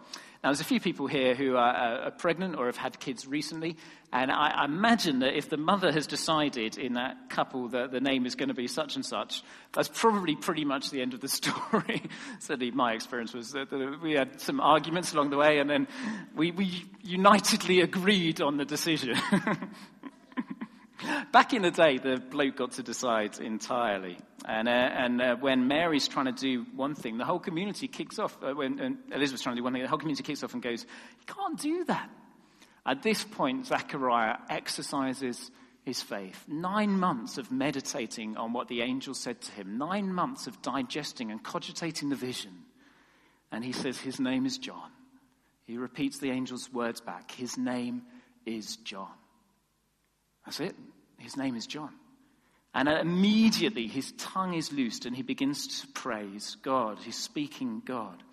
Now, 0.43 0.49
there's 0.49 0.59
a 0.59 0.65
few 0.65 0.81
people 0.81 1.07
here 1.07 1.35
who 1.35 1.55
are, 1.55 1.73
uh, 1.73 2.05
are 2.07 2.11
pregnant 2.11 2.57
or 2.57 2.65
have 2.65 2.75
had 2.75 2.99
kids 2.99 3.25
recently, 3.25 3.77
and 4.11 4.29
I, 4.29 4.49
I, 4.49 4.65
imagine 4.65 5.19
that 5.19 5.37
if 5.37 5.49
the 5.49 5.55
mother 5.55 5.89
has 5.89 6.05
decided 6.05 6.77
in 6.77 6.95
that 6.95 7.29
couple 7.29 7.69
that 7.69 7.91
the 7.91 8.01
name 8.01 8.25
is 8.25 8.35
going 8.35 8.49
to 8.49 8.53
be 8.53 8.67
such 8.67 8.97
and 8.97 9.05
such, 9.05 9.41
that's 9.71 9.87
probably 9.87 10.35
pretty 10.35 10.65
much 10.65 10.89
the 10.89 11.01
end 11.01 11.13
of 11.13 11.21
the 11.21 11.27
story. 11.29 12.03
Certainly, 12.39 12.71
my 12.71 12.91
experience 12.91 13.33
was 13.33 13.53
that, 13.53 13.69
that, 13.69 13.99
we 14.03 14.13
had 14.13 14.41
some 14.41 14.59
arguments 14.59 15.13
along 15.13 15.29
the 15.29 15.37
way, 15.37 15.59
and 15.59 15.69
then 15.69 15.87
we, 16.35 16.51
we 16.51 16.85
unitedly 17.03 17.79
agreed 17.79 18.41
on 18.41 18.57
the 18.57 18.65
decision. 18.65 19.15
Back 21.31 21.53
in 21.53 21.63
the 21.63 21.71
day, 21.71 21.97
the 21.97 22.17
bloke 22.17 22.57
got 22.57 22.71
to 22.73 22.83
decide 22.83 23.39
entirely. 23.39 24.17
And, 24.45 24.67
uh, 24.67 24.71
and 24.71 25.21
uh, 25.21 25.35
when 25.35 25.67
Mary's 25.67 26.07
trying 26.07 26.25
to 26.25 26.31
do 26.31 26.65
one 26.75 26.95
thing, 26.95 27.17
the 27.17 27.25
whole 27.25 27.39
community 27.39 27.87
kicks 27.87 28.19
off. 28.19 28.37
Uh, 28.41 28.53
when 28.53 28.99
Elizabeth's 29.11 29.43
trying 29.43 29.55
to 29.55 29.59
do 29.59 29.63
one 29.63 29.73
thing, 29.73 29.81
the 29.81 29.87
whole 29.87 29.97
community 29.97 30.23
kicks 30.23 30.43
off 30.43 30.53
and 30.53 30.61
goes, 30.61 30.83
You 30.83 31.33
can't 31.33 31.59
do 31.59 31.83
that. 31.85 32.09
At 32.85 33.01
this 33.01 33.23
point, 33.23 33.65
Zechariah 33.65 34.37
exercises 34.49 35.51
his 35.83 36.01
faith. 36.01 36.43
Nine 36.47 36.99
months 36.99 37.37
of 37.37 37.51
meditating 37.51 38.37
on 38.37 38.53
what 38.53 38.67
the 38.67 38.81
angel 38.81 39.13
said 39.13 39.41
to 39.41 39.51
him, 39.51 39.77
nine 39.77 40.13
months 40.13 40.47
of 40.47 40.61
digesting 40.61 41.31
and 41.31 41.43
cogitating 41.43 42.09
the 42.09 42.15
vision. 42.15 42.51
And 43.51 43.63
he 43.63 43.71
says, 43.71 43.97
His 43.99 44.19
name 44.19 44.45
is 44.45 44.57
John. 44.57 44.91
He 45.65 45.77
repeats 45.77 46.19
the 46.19 46.31
angel's 46.31 46.71
words 46.71 47.01
back 47.01 47.31
His 47.31 47.57
name 47.57 48.03
is 48.45 48.77
John. 48.77 49.11
That's 50.45 50.59
it. 50.59 50.75
His 51.17 51.37
name 51.37 51.55
is 51.55 51.67
John. 51.67 51.93
And 52.73 52.89
uh, 52.89 52.99
immediately 52.99 53.87
his 53.87 54.11
tongue 54.13 54.55
is 54.55 54.73
loosed 54.73 55.05
and 55.05 55.15
he 55.15 55.21
begins 55.21 55.81
to 55.81 55.87
praise 55.87 56.57
God. 56.61 56.99
He's 56.99 57.17
speaking 57.17 57.81
God. 57.85 58.23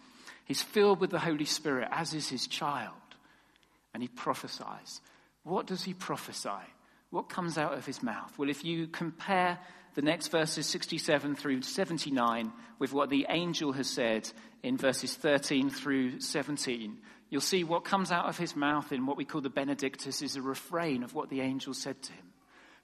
He's 0.44 0.62
filled 0.62 1.00
with 1.00 1.10
the 1.10 1.18
Holy 1.18 1.44
Spirit, 1.44 1.88
as 1.92 2.14
is 2.14 2.28
his 2.28 2.46
child. 2.46 2.94
And 3.94 4.02
he 4.02 4.08
prophesies. 4.08 5.00
What 5.44 5.66
does 5.66 5.84
he 5.84 5.94
prophesy? 5.94 6.48
What 7.10 7.28
comes 7.28 7.58
out 7.58 7.74
of 7.74 7.86
his 7.86 8.02
mouth? 8.02 8.36
Well, 8.38 8.48
if 8.48 8.64
you 8.64 8.86
compare 8.86 9.58
the 9.94 10.02
next 10.02 10.28
verses 10.28 10.66
67 10.66 11.34
through 11.34 11.62
79 11.62 12.52
with 12.78 12.92
what 12.92 13.10
the 13.10 13.26
angel 13.28 13.72
has 13.72 13.88
said 13.88 14.30
in 14.62 14.76
verses 14.76 15.14
13 15.14 15.70
through 15.70 16.20
17, 16.20 16.98
you'll 17.30 17.40
see 17.40 17.64
what 17.64 17.84
comes 17.84 18.12
out 18.12 18.26
of 18.26 18.36
his 18.36 18.54
mouth 18.54 18.92
in 18.92 19.06
what 19.06 19.16
we 19.16 19.24
call 19.24 19.40
the 19.40 19.48
Benedictus 19.48 20.20
is 20.20 20.36
a 20.36 20.42
refrain 20.42 21.02
of 21.02 21.14
what 21.14 21.30
the 21.30 21.40
angel 21.40 21.72
said 21.72 22.00
to 22.02 22.12
him. 22.12 22.24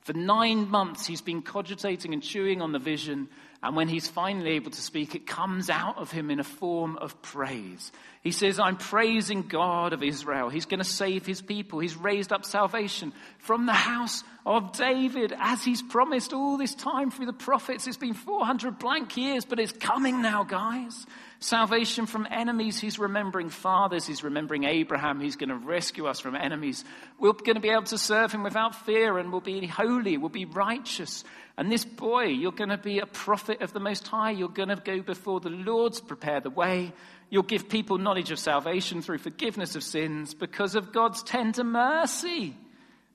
For 0.07 0.13
nine 0.13 0.71
months, 0.71 1.05
he's 1.05 1.21
been 1.21 1.43
cogitating 1.43 2.15
and 2.15 2.23
chewing 2.23 2.63
on 2.63 2.71
the 2.71 2.79
vision, 2.79 3.29
and 3.61 3.75
when 3.75 3.89
he's 3.89 4.07
finally 4.07 4.51
able 4.51 4.71
to 4.71 4.81
speak, 4.81 5.17
it 5.17 5.27
comes 5.27 5.69
out 5.69 5.99
of 5.99 6.13
him 6.13 6.31
in 6.31 6.39
a 6.39 6.45
form 6.45 6.97
of 6.99 7.21
praise. 7.23 7.91
He 8.23 8.31
says, 8.31 8.61
I'm 8.61 8.77
praising 8.77 9.43
God 9.43 9.93
of 9.93 10.05
Israel. 10.05 10.49
He's 10.49 10.67
going 10.67 10.79
to 10.79 10.85
save 10.85 11.27
his 11.27 11.43
people. 11.43 11.81
He's 11.81 11.97
raised 11.97 12.33
up 12.33 12.45
salvation 12.45 13.13
from 13.39 13.67
the 13.67 13.73
house 13.73 14.23
of 14.45 14.71
David, 14.75 15.35
as 15.37 15.65
he's 15.65 15.83
promised 15.83 16.33
all 16.33 16.57
this 16.57 16.77
time 16.77 17.11
through 17.11 17.27
the 17.27 17.33
prophets. 17.33 17.89
It's 17.89 17.97
been 17.97 18.15
400 18.15 18.79
blank 18.79 19.17
years, 19.17 19.45
but 19.45 19.59
it's 19.59 19.73
coming 19.73 20.23
now, 20.23 20.45
guys. 20.45 21.05
Salvation 21.39 22.07
from 22.07 22.27
enemies. 22.31 22.81
He's 22.81 22.99
remembering 22.99 23.51
fathers. 23.51 24.07
He's 24.07 24.25
remembering 24.25 24.65
Abraham. 24.65 25.21
He's 25.21 25.37
going 25.37 25.51
to 25.51 25.57
rescue 25.57 26.07
us 26.07 26.19
from 26.19 26.35
enemies. 26.35 26.83
We're 27.19 27.35
going 27.35 27.57
to 27.57 27.61
be 27.61 27.69
able 27.69 27.83
to 27.85 27.99
serve 27.99 28.33
him 28.33 28.43
without 28.43 28.75
fear 28.87 29.19
and 29.19 29.31
we'll 29.31 29.43
be 29.43 29.67
holy. 29.67 30.17
We'll 30.17 30.31
be 30.31 30.47
righteous. 30.47 31.25
And 31.59 31.71
this 31.71 31.85
boy, 31.85 32.25
you're 32.25 32.53
going 32.53 32.71
to 32.71 32.79
be 32.79 33.01
a 33.01 33.07
prophet 33.07 33.61
of 33.61 33.75
the 33.75 33.81
Most 33.81 34.09
High. 34.09 34.31
You're 34.31 34.49
going 34.49 34.71
to 34.71 34.77
go 34.77 35.03
before 35.03 35.41
the 35.41 35.51
Lord's 35.51 36.01
prepare 36.01 36.41
the 36.41 36.51
way. 36.51 36.95
You'll 37.29 37.43
give 37.43 37.69
people 37.69 37.99
knowledge 37.99 38.31
of 38.31 38.39
salvation 38.39 39.03
through 39.03 39.19
forgiveness 39.19 39.77
of 39.77 39.83
sins 39.83 40.33
because 40.33 40.75
of 40.75 40.93
God's 40.93 41.23
tender 41.23 41.65
mercy, 41.65 42.57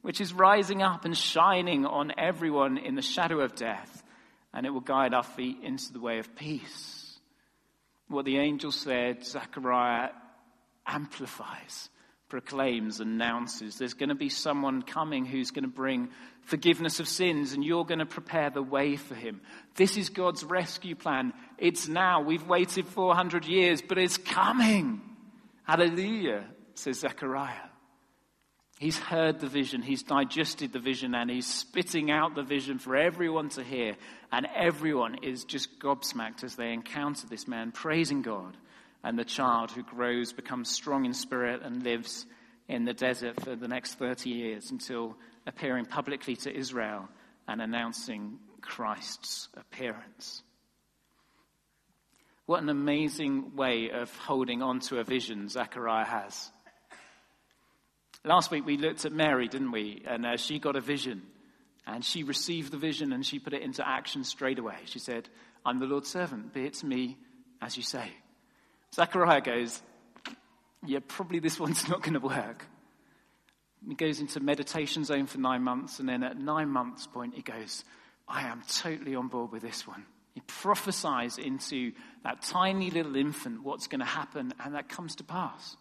which 0.03 0.21
is 0.21 0.31
rising 0.31 0.83
up 0.83 1.05
and 1.05 1.17
shining 1.17 1.87
on 1.87 2.11
everyone 2.19 2.77
in 2.77 2.93
the 2.93 3.01
shadow 3.01 3.39
of 3.39 3.55
death. 3.55 4.03
And 4.53 4.67
it 4.67 4.69
will 4.69 4.81
guide 4.81 5.15
our 5.15 5.23
feet 5.23 5.59
into 5.63 5.91
the 5.91 6.01
way 6.01 6.19
of 6.19 6.35
peace 6.35 7.00
what 8.11 8.25
the 8.25 8.37
angel 8.37 8.71
said, 8.71 9.25
Zechariah 9.25 10.09
amplifies, 10.85 11.89
proclaims, 12.29 12.99
announces. 12.99 13.77
There's 13.77 13.93
going 13.93 14.09
to 14.09 14.15
be 14.15 14.29
someone 14.29 14.81
coming 14.81 15.25
who's 15.25 15.51
going 15.51 15.63
to 15.63 15.69
bring 15.69 16.09
forgiveness 16.43 16.99
of 16.99 17.07
sins, 17.07 17.53
and 17.53 17.63
you're 17.63 17.85
going 17.85 17.99
to 17.99 18.05
prepare 18.05 18.49
the 18.49 18.63
way 18.63 18.95
for 18.97 19.15
him. 19.15 19.41
This 19.75 19.97
is 19.97 20.09
God's 20.09 20.43
rescue 20.43 20.95
plan. 20.95 21.33
It's 21.57 21.87
now. 21.87 22.21
We've 22.21 22.45
waited 22.47 22.87
400 22.87 23.45
years, 23.45 23.81
but 23.81 23.97
it's 23.97 24.17
coming. 24.17 25.01
Hallelujah, 25.63 26.45
says 26.75 26.99
Zechariah. 26.99 27.70
He's 28.81 28.97
heard 28.97 29.39
the 29.39 29.47
vision, 29.47 29.83
he's 29.83 30.01
digested 30.01 30.73
the 30.73 30.79
vision, 30.79 31.13
and 31.13 31.29
he's 31.29 31.45
spitting 31.45 32.09
out 32.09 32.33
the 32.33 32.41
vision 32.41 32.79
for 32.79 32.95
everyone 32.95 33.49
to 33.49 33.63
hear. 33.63 33.95
And 34.31 34.47
everyone 34.55 35.19
is 35.21 35.43
just 35.43 35.79
gobsmacked 35.79 36.43
as 36.43 36.55
they 36.55 36.73
encounter 36.73 37.27
this 37.27 37.47
man 37.47 37.73
praising 37.73 38.23
God. 38.23 38.57
And 39.03 39.19
the 39.19 39.23
child 39.23 39.69
who 39.69 39.83
grows 39.83 40.33
becomes 40.33 40.71
strong 40.71 41.05
in 41.05 41.13
spirit 41.13 41.61
and 41.61 41.83
lives 41.83 42.25
in 42.67 42.85
the 42.85 42.93
desert 42.95 43.39
for 43.43 43.55
the 43.55 43.67
next 43.67 43.99
30 43.99 44.31
years 44.31 44.71
until 44.71 45.15
appearing 45.45 45.85
publicly 45.85 46.35
to 46.37 46.51
Israel 46.51 47.07
and 47.47 47.61
announcing 47.61 48.39
Christ's 48.61 49.47
appearance. 49.55 50.41
What 52.47 52.63
an 52.63 52.69
amazing 52.69 53.55
way 53.55 53.91
of 53.91 54.09
holding 54.17 54.63
on 54.63 54.79
to 54.79 54.97
a 54.97 55.03
vision 55.03 55.49
Zechariah 55.49 56.05
has. 56.05 56.51
Last 58.23 58.51
week 58.51 58.65
we 58.65 58.77
looked 58.77 59.05
at 59.05 59.11
Mary, 59.11 59.47
didn't 59.47 59.71
we? 59.71 60.03
And 60.05 60.25
uh, 60.25 60.37
she 60.37 60.59
got 60.59 60.75
a 60.75 60.81
vision. 60.81 61.23
And 61.87 62.05
she 62.05 62.23
received 62.23 62.71
the 62.71 62.77
vision 62.77 63.11
and 63.13 63.25
she 63.25 63.39
put 63.39 63.53
it 63.53 63.63
into 63.63 63.87
action 63.87 64.23
straight 64.23 64.59
away. 64.59 64.77
She 64.85 64.99
said, 64.99 65.27
I'm 65.65 65.79
the 65.79 65.87
Lord's 65.87 66.09
servant. 66.09 66.53
Be 66.53 66.65
it 66.65 66.75
to 66.75 66.85
me 66.85 67.17
as 67.61 67.77
you 67.77 67.83
say. 67.83 68.11
Zechariah 68.93 69.41
goes, 69.41 69.81
Yeah, 70.85 70.99
probably 71.07 71.39
this 71.39 71.59
one's 71.59 71.87
not 71.89 72.01
going 72.01 72.13
to 72.13 72.19
work. 72.19 72.65
He 73.87 73.95
goes 73.95 74.19
into 74.19 74.39
meditation 74.39 75.03
zone 75.03 75.25
for 75.25 75.39
nine 75.39 75.63
months. 75.63 75.99
And 75.99 76.07
then 76.07 76.23
at 76.23 76.37
nine 76.37 76.69
months' 76.69 77.07
point, 77.07 77.33
he 77.33 77.41
goes, 77.41 77.83
I 78.27 78.43
am 78.43 78.61
totally 78.67 79.15
on 79.15 79.27
board 79.27 79.51
with 79.51 79.63
this 79.63 79.87
one. 79.87 80.05
He 80.35 80.41
prophesies 80.41 81.37
into 81.37 81.91
that 82.23 82.43
tiny 82.43 82.91
little 82.91 83.15
infant 83.15 83.63
what's 83.63 83.87
going 83.87 83.99
to 83.99 84.05
happen, 84.05 84.53
and 84.63 84.75
that 84.75 84.87
comes 84.87 85.15
to 85.15 85.23
pass. 85.23 85.75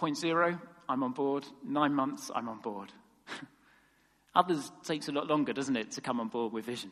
Point 0.00 0.16
zero, 0.16 0.58
I'm 0.88 1.02
on 1.02 1.12
board. 1.12 1.44
Nine 1.62 1.92
months, 1.92 2.30
I'm 2.34 2.48
on 2.48 2.58
board. 2.60 2.90
Others 4.34 4.72
takes 4.82 5.08
a 5.08 5.12
lot 5.12 5.26
longer, 5.26 5.52
doesn't 5.52 5.76
it, 5.76 5.90
to 5.90 6.00
come 6.00 6.20
on 6.20 6.28
board 6.28 6.54
with 6.54 6.64
vision. 6.64 6.90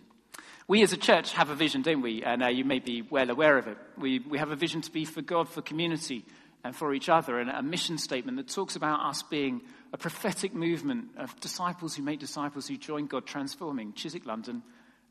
We 0.67 0.83
as 0.83 0.93
a 0.93 0.99
church 0.99 1.33
have 1.33 1.49
a 1.49 1.55
vision, 1.55 1.81
don't 1.81 2.03
we? 2.03 2.23
And 2.23 2.43
uh, 2.43 2.49
you 2.49 2.67
may 2.67 2.81
be 2.81 3.01
well 3.01 3.31
aware 3.31 3.57
of 3.57 3.67
it. 3.67 3.79
We, 3.97 4.19
we 4.19 4.37
have 4.37 4.51
a 4.51 4.57
vision 4.57 4.83
to 4.83 4.93
be 4.93 5.07
for 5.07 5.23
God, 5.23 5.49
for 5.49 5.63
community, 5.63 6.27
and 6.63 6.77
for 6.77 6.93
each 6.93 7.09
other, 7.09 7.39
and 7.39 7.49
a 7.49 7.63
mission 7.63 7.97
statement 7.97 8.37
that 8.37 8.49
talks 8.49 8.77
about 8.77 9.01
us 9.01 9.23
being 9.23 9.63
a 9.95 9.97
prophetic 9.97 10.53
movement 10.53 11.07
of 11.17 11.35
disciples 11.41 11.97
who 11.97 12.03
make 12.03 12.21
disciples 12.21 12.69
who 12.69 12.77
join 12.77 13.07
God, 13.07 13.25
transforming 13.25 13.95
Chiswick, 13.95 14.27
London, 14.27 14.63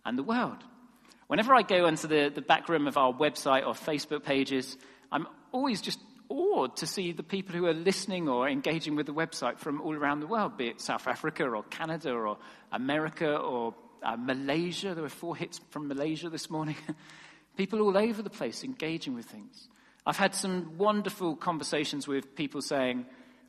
and 0.05 0.19
the 0.19 0.23
world. 0.23 0.63
Whenever 1.25 1.55
I 1.55 1.63
go 1.63 1.87
into 1.87 2.05
the, 2.05 2.31
the 2.31 2.43
back 2.43 2.69
room 2.69 2.85
of 2.85 2.95
our 2.95 3.11
website 3.11 3.65
or 3.65 3.73
Facebook 3.73 4.23
pages, 4.23 4.77
I'm 5.11 5.25
always 5.51 5.81
just 5.81 5.99
awed 6.29 6.77
to 6.77 6.88
see 6.88 7.12
the 7.12 7.24
people 7.24 7.55
who 7.55 7.65
are 7.65 7.74
listening 7.74 8.27
or 8.27 8.48
engaging 8.48 8.96
with 8.96 9.05
the 9.05 9.13
website 9.13 9.60
from 9.60 9.81
all 9.81 9.96
around 9.96 10.19
the 10.19 10.27
world, 10.27 10.57
be 10.57 10.67
it 10.67 10.81
South 10.81 11.07
Africa 11.07 11.46
or 11.46 11.63
Canada 11.63 12.12
or 12.12 12.38
America 12.72 13.36
or 13.36 13.74
uh, 14.03 14.15
Malaysia. 14.17 14.93
There 14.93 15.03
were 15.03 15.10
four 15.10 15.36
hits 15.36 15.60
from 15.69 15.88
Malaysia 15.88 16.29
this 16.29 16.50
morning. 16.50 16.75
people 17.57 17.81
all 17.81 17.98
over 17.98 18.22
the 18.22 18.29
place 18.29 18.63
engaging 18.63 19.15
with 19.15 19.25
things. 19.25 19.67
I've 20.05 20.17
had 20.17 20.36
some 20.36 20.77
wonderful 20.77 21.36
conversations 21.36 22.07
with 22.07 22.36
people 22.36 22.62
saying, 22.62 23.05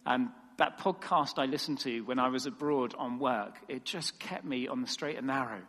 um, 0.06 0.32
that 0.58 0.78
podcast 0.78 1.38
I 1.38 1.46
listened 1.46 1.78
to 1.80 2.00
when 2.00 2.18
I 2.18 2.28
was 2.28 2.46
abroad 2.46 2.94
on 2.98 3.18
work, 3.18 3.56
it 3.68 3.84
just 3.84 4.18
kept 4.18 4.44
me 4.44 4.66
on 4.66 4.82
the 4.82 4.88
straight 4.88 5.16
and 5.16 5.28
narrow. 5.28 5.60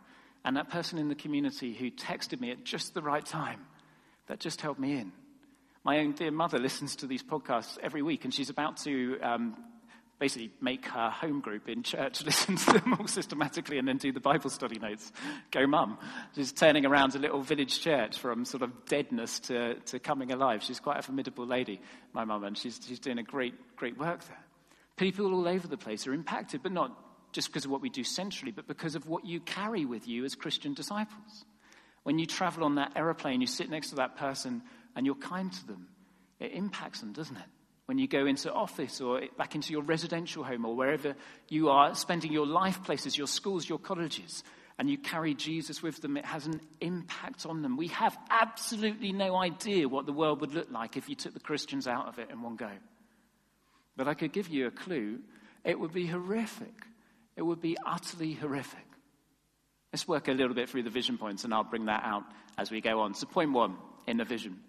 And 0.44 0.56
that 0.56 0.70
person 0.70 0.98
in 0.98 1.08
the 1.08 1.14
community 1.14 1.74
who 1.74 1.90
texted 1.90 2.40
me 2.40 2.50
at 2.50 2.64
just 2.64 2.92
the 2.94 3.02
right 3.02 3.24
time, 3.24 3.60
that 4.26 4.40
just 4.40 4.60
held 4.60 4.78
me 4.78 4.92
in. 4.92 5.12
My 5.82 5.98
own 6.00 6.12
dear 6.12 6.30
mother 6.30 6.58
listens 6.58 6.96
to 6.96 7.06
these 7.06 7.22
podcasts 7.22 7.78
every 7.82 8.02
week, 8.02 8.24
and 8.24 8.34
she's 8.34 8.50
about 8.50 8.76
to 8.78 9.18
um, 9.22 9.56
basically 10.18 10.52
make 10.60 10.84
her 10.84 11.08
home 11.08 11.40
group 11.40 11.70
in 11.70 11.82
church 11.82 12.22
listen 12.26 12.56
to 12.56 12.72
them 12.74 12.94
all 12.98 13.06
systematically 13.06 13.78
and 13.78 13.88
then 13.88 13.96
do 13.96 14.12
the 14.12 14.20
Bible 14.20 14.50
study 14.50 14.78
notes. 14.78 15.10
Go, 15.50 15.66
mum. 15.66 15.96
She's 16.34 16.52
turning 16.52 16.84
around 16.84 17.14
a 17.14 17.18
little 17.18 17.40
village 17.40 17.80
church 17.80 18.18
from 18.18 18.44
sort 18.44 18.62
of 18.62 18.84
deadness 18.84 19.40
to, 19.40 19.76
to 19.86 19.98
coming 19.98 20.30
alive. 20.32 20.62
She's 20.62 20.80
quite 20.80 20.98
a 20.98 21.02
formidable 21.02 21.46
lady, 21.46 21.80
my 22.12 22.24
mum, 22.24 22.44
and 22.44 22.56
she's, 22.56 22.78
she's 22.86 23.00
doing 23.00 23.18
a 23.18 23.22
great, 23.22 23.54
great 23.76 23.98
work 23.98 24.22
there. 24.28 24.44
People 24.98 25.32
all 25.32 25.48
over 25.48 25.66
the 25.66 25.78
place 25.78 26.06
are 26.06 26.12
impacted, 26.12 26.62
but 26.62 26.72
not 26.72 26.94
just 27.32 27.48
because 27.48 27.64
of 27.64 27.70
what 27.70 27.80
we 27.80 27.88
do 27.88 28.04
centrally, 28.04 28.52
but 28.52 28.68
because 28.68 28.94
of 28.94 29.06
what 29.06 29.24
you 29.24 29.40
carry 29.40 29.86
with 29.86 30.06
you 30.06 30.26
as 30.26 30.34
Christian 30.34 30.74
disciples. 30.74 31.46
When 32.02 32.18
you 32.18 32.26
travel 32.26 32.64
on 32.64 32.74
that 32.74 32.92
aeroplane, 32.96 33.40
you 33.40 33.46
sit 33.46 33.70
next 33.70 33.90
to 33.90 33.96
that 33.96 34.16
person 34.16 34.62
and 35.00 35.06
you're 35.06 35.14
kind 35.14 35.50
to 35.50 35.66
them, 35.66 35.88
it 36.40 36.52
impacts 36.52 37.00
them, 37.00 37.14
doesn't 37.14 37.38
it? 37.38 37.42
When 37.86 37.96
you 37.96 38.06
go 38.06 38.26
into 38.26 38.52
office 38.52 39.00
or 39.00 39.22
back 39.38 39.54
into 39.54 39.72
your 39.72 39.80
residential 39.80 40.44
home 40.44 40.66
or 40.66 40.76
wherever 40.76 41.14
you 41.48 41.70
are 41.70 41.94
spending 41.94 42.30
your 42.30 42.46
life 42.46 42.84
places, 42.84 43.16
your 43.16 43.26
schools, 43.26 43.66
your 43.66 43.78
colleges, 43.78 44.44
and 44.78 44.90
you 44.90 44.98
carry 44.98 45.32
Jesus 45.32 45.82
with 45.82 46.02
them, 46.02 46.18
it 46.18 46.26
has 46.26 46.44
an 46.44 46.60
impact 46.82 47.46
on 47.46 47.62
them. 47.62 47.78
We 47.78 47.86
have 47.86 48.14
absolutely 48.28 49.12
no 49.12 49.36
idea 49.36 49.88
what 49.88 50.04
the 50.04 50.12
world 50.12 50.42
would 50.42 50.54
look 50.54 50.70
like 50.70 50.98
if 50.98 51.08
you 51.08 51.14
took 51.14 51.32
the 51.32 51.40
Christians 51.40 51.86
out 51.86 52.06
of 52.06 52.18
it 52.18 52.28
in 52.30 52.42
one 52.42 52.56
go. 52.56 52.68
But 53.96 54.06
I 54.06 54.12
could 54.12 54.34
give 54.34 54.48
you 54.48 54.66
a 54.66 54.70
clue. 54.70 55.20
It 55.64 55.80
would 55.80 55.94
be 55.94 56.04
horrific. 56.04 56.84
It 57.38 57.42
would 57.42 57.62
be 57.62 57.78
utterly 57.86 58.34
horrific. 58.34 58.84
Let's 59.94 60.06
work 60.06 60.28
a 60.28 60.32
little 60.32 60.54
bit 60.54 60.68
through 60.68 60.82
the 60.82 60.90
vision 60.90 61.16
points, 61.16 61.44
and 61.44 61.54
I'll 61.54 61.64
bring 61.64 61.86
that 61.86 62.02
out 62.04 62.24
as 62.58 62.70
we 62.70 62.82
go 62.82 63.00
on. 63.00 63.14
So, 63.14 63.26
point 63.26 63.52
one 63.52 63.78
in 64.06 64.18
the 64.18 64.26
vision 64.26 64.60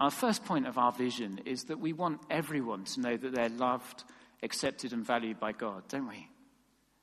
our 0.00 0.10
first 0.10 0.44
point 0.44 0.66
of 0.66 0.78
our 0.78 0.92
vision 0.92 1.40
is 1.44 1.64
that 1.64 1.80
we 1.80 1.92
want 1.92 2.20
everyone 2.30 2.84
to 2.84 3.00
know 3.00 3.16
that 3.16 3.34
they're 3.34 3.48
loved, 3.48 4.04
accepted, 4.42 4.92
and 4.92 5.04
valued 5.04 5.40
by 5.40 5.52
God, 5.52 5.82
don't 5.88 6.08
we? 6.08 6.28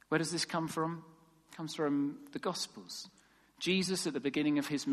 Where 0.10 0.20
does 0.20 0.32
this 0.32 0.46
come 0.46 0.68
from? 0.68 1.04
It 1.52 1.58
comes 1.58 1.76
from 1.76 2.18
the 2.32 2.40
Gospels. 2.40 3.10
Jesus, 3.60 4.08
at 4.08 4.14
the 4.14 4.20
beginning 4.20 4.60
of 4.60 4.68
his, 4.68 4.86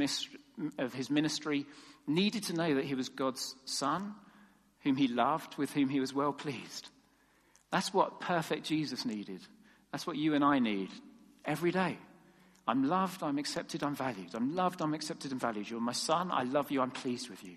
of 0.78 0.94
his 0.94 1.11
ministry, 1.11 1.66
needed 2.06 2.44
to 2.44 2.54
know 2.54 2.75
that 2.75 2.85
he 2.85 2.94
was 2.94 3.09
God's 3.09 3.54
son, 3.64 4.14
whom 4.80 4.97
he 4.97 5.09
loved, 5.09 5.56
with 5.56 5.73
whom 5.73 5.88
he 5.88 6.00
was 6.00 6.14
well 6.14 6.32
pleased. 6.32 6.88
That's 7.71 7.94
what 7.94 8.21
perfect 8.21 8.64
Jesus 8.64 9.04
needed. 9.04 9.40
That's 9.92 10.06
what 10.06 10.16
you 10.16 10.35
and 10.35 10.44
I 10.44 10.59
need 10.59 10.90
every 11.44 11.71
day. 11.71 11.99
I'm 12.66 12.85
loved, 12.88 13.23
I'm 13.23 13.38
accepted, 13.38 13.82
I'm 13.82 13.94
valued. 13.94 14.35
I'm 14.35 14.54
loved, 14.54 14.80
I'm 14.80 14.94
accepted, 14.94 15.32
and 15.32 15.40
valued. 15.40 15.68
You're 15.68 15.80
my 15.80 15.92
son, 15.92 16.30
I 16.32 16.44
love 16.44 16.71
you, 16.71 16.80
I'm 16.80 16.90
pleased 16.90 17.28
with 17.28 17.42
you. 17.44 17.56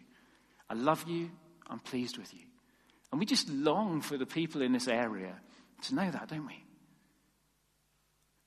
I 0.70 0.74
love 0.74 1.08
you, 1.08 1.30
I'm 1.68 1.80
pleased 1.80 2.18
with 2.18 2.34
you. 2.34 2.42
And 3.12 3.20
we 3.20 3.26
just 3.26 3.50
long 3.50 4.02
for 4.02 4.18
the 4.18 4.26
people 4.26 4.62
in 4.62 4.74
this 4.74 4.88
area 4.88 5.36
to 5.84 5.96
know 5.96 6.10
that, 6.10 6.28
don't 6.28 6.46
we? 6.46 6.64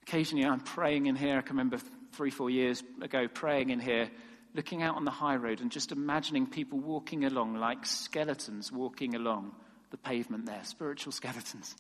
Occasionally 0.03 0.45
I'm 0.45 0.61
praying 0.61 1.07
in 1.07 1.17
here. 1.17 1.39
I 1.39 1.43
can 1.43 1.57
remember 1.57 1.79
three, 2.13 2.31
four 2.31 2.51
years 2.51 2.83
ago 3.01 3.29
praying 3.29 3.71
in 3.71 3.81
here, 3.81 4.11
looking 4.55 4.83
out 4.83 4.97
on 4.97 5.05
the 5.05 5.11
high 5.11 5.37
road 5.37 5.61
and 5.61 5.71
just 5.71 5.93
imagining 5.93 6.47
people 6.47 6.79
walking 6.79 7.25
along 7.25 7.55
like 7.55 7.85
skeletons 7.85 8.73
walking 8.73 9.15
along 9.15 9.53
the 9.91 9.97
pavement 9.97 10.47
there, 10.47 10.65
spiritual 10.65 11.13
skeletons. 11.13 11.75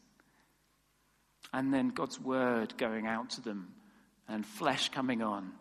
And 1.52 1.72
then 1.72 1.88
God's 1.88 2.20
word 2.20 2.76
going 2.76 3.06
out 3.06 3.30
to 3.30 3.40
them 3.40 3.68
and 4.28 4.44
flesh 4.44 4.90
coming 4.90 5.22
on, 5.22 5.52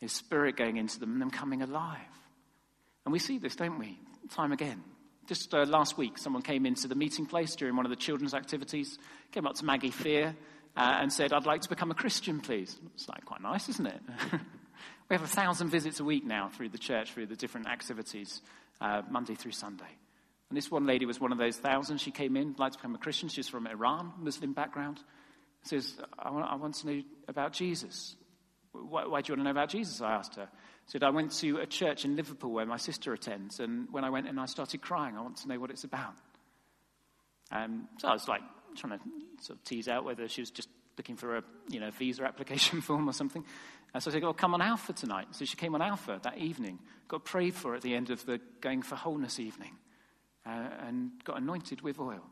His 0.00 0.12
spirit 0.12 0.56
going 0.56 0.76
into 0.76 1.00
them 1.00 1.12
and 1.12 1.20
them 1.20 1.30
coming 1.30 1.62
alive. 1.62 1.98
And 3.04 3.12
we 3.12 3.18
see 3.18 3.38
this, 3.38 3.56
don't 3.56 3.78
we? 3.78 3.98
Time 4.32 4.52
again. 4.52 4.82
Just 5.26 5.54
uh, 5.54 5.64
last 5.64 5.96
week, 5.96 6.18
someone 6.18 6.42
came 6.42 6.66
into 6.66 6.88
the 6.88 6.94
meeting 6.94 7.26
place 7.26 7.54
during 7.54 7.76
one 7.76 7.86
of 7.86 7.90
the 7.90 7.96
children's 7.96 8.34
activities, 8.34 8.98
came 9.30 9.46
up 9.46 9.54
to 9.56 9.64
Maggie 9.64 9.90
Fear 9.90 10.34
uh, 10.76 10.98
and 11.00 11.12
said, 11.12 11.32
I'd 11.32 11.46
like 11.46 11.60
to 11.60 11.68
become 11.68 11.90
a 11.90 11.94
Christian, 11.94 12.40
please. 12.40 12.78
It's 12.94 13.08
like 13.08 13.24
quite 13.24 13.42
nice, 13.42 13.68
isn't 13.68 13.86
it? 13.86 14.00
we 15.10 15.16
have 15.16 15.22
a 15.22 15.28
thousand 15.28 15.68
visits 15.68 16.00
a 16.00 16.04
week 16.04 16.24
now 16.24 16.48
through 16.48 16.70
the 16.70 16.78
church, 16.78 17.12
through 17.12 17.26
the 17.26 17.36
different 17.36 17.68
activities, 17.68 18.40
uh, 18.80 19.02
Monday 19.10 19.34
through 19.34 19.52
Sunday. 19.52 19.98
And 20.48 20.56
this 20.56 20.70
one 20.70 20.86
lady 20.86 21.06
was 21.06 21.20
one 21.20 21.32
of 21.32 21.38
those 21.38 21.58
thousands. 21.58 22.00
She 22.00 22.10
came 22.10 22.36
in, 22.36 22.54
like 22.58 22.72
to 22.72 22.78
become 22.78 22.94
a 22.94 22.98
Christian. 22.98 23.28
She's 23.28 23.48
from 23.48 23.66
Iran, 23.66 24.12
Muslim 24.18 24.52
background 24.54 24.98
says, 25.62 25.96
I 26.18 26.30
want, 26.30 26.50
I 26.50 26.56
want 26.56 26.74
to 26.76 26.86
know 26.86 27.02
about 27.28 27.52
Jesus. 27.52 28.16
Why, 28.72 29.06
why, 29.06 29.20
do 29.20 29.32
you 29.32 29.36
want 29.36 29.40
to 29.40 29.44
know 29.44 29.50
about 29.50 29.68
Jesus? 29.68 30.00
I 30.00 30.12
asked 30.12 30.36
her. 30.36 30.48
Said, 30.86 31.02
I 31.02 31.10
went 31.10 31.32
to 31.38 31.58
a 31.58 31.66
church 31.66 32.04
in 32.04 32.16
Liverpool 32.16 32.50
where 32.50 32.66
my 32.66 32.76
sister 32.76 33.12
attends, 33.12 33.60
and 33.60 33.88
when 33.92 34.04
I 34.04 34.10
went 34.10 34.26
in, 34.26 34.38
I 34.38 34.46
started 34.46 34.82
crying. 34.82 35.16
I 35.16 35.22
want 35.22 35.36
to 35.38 35.48
know 35.48 35.58
what 35.58 35.70
it's 35.70 35.84
about. 35.84 36.14
Um, 37.50 37.88
so 37.98 38.08
I 38.08 38.12
was 38.12 38.28
like 38.28 38.42
trying 38.76 38.98
to 38.98 39.04
sort 39.40 39.58
of 39.58 39.64
tease 39.64 39.88
out 39.88 40.04
whether 40.04 40.28
she 40.28 40.40
was 40.40 40.50
just 40.50 40.68
looking 40.96 41.16
for 41.16 41.38
a 41.38 41.44
you 41.68 41.80
know 41.80 41.90
visa 41.90 42.24
application 42.24 42.80
form 42.82 43.08
or 43.08 43.12
something. 43.12 43.44
And 43.94 44.02
so 44.02 44.10
I 44.10 44.14
said, 44.14 44.24
"Oh, 44.24 44.32
come 44.32 44.54
on 44.54 44.62
Alpha 44.62 44.92
tonight." 44.92 45.28
So 45.32 45.44
she 45.44 45.56
came 45.56 45.74
on 45.74 45.82
Alpha 45.82 46.20
that 46.22 46.38
evening. 46.38 46.78
Got 47.08 47.24
prayed 47.24 47.54
for 47.54 47.74
at 47.74 47.82
the 47.82 47.94
end 47.94 48.10
of 48.10 48.24
the 48.26 48.40
Going 48.60 48.82
for 48.82 48.96
Wholeness 48.96 49.38
evening, 49.38 49.76
uh, 50.46 50.68
and 50.86 51.10
got 51.24 51.38
anointed 51.38 51.82
with 51.82 51.98
oil. 51.98 52.24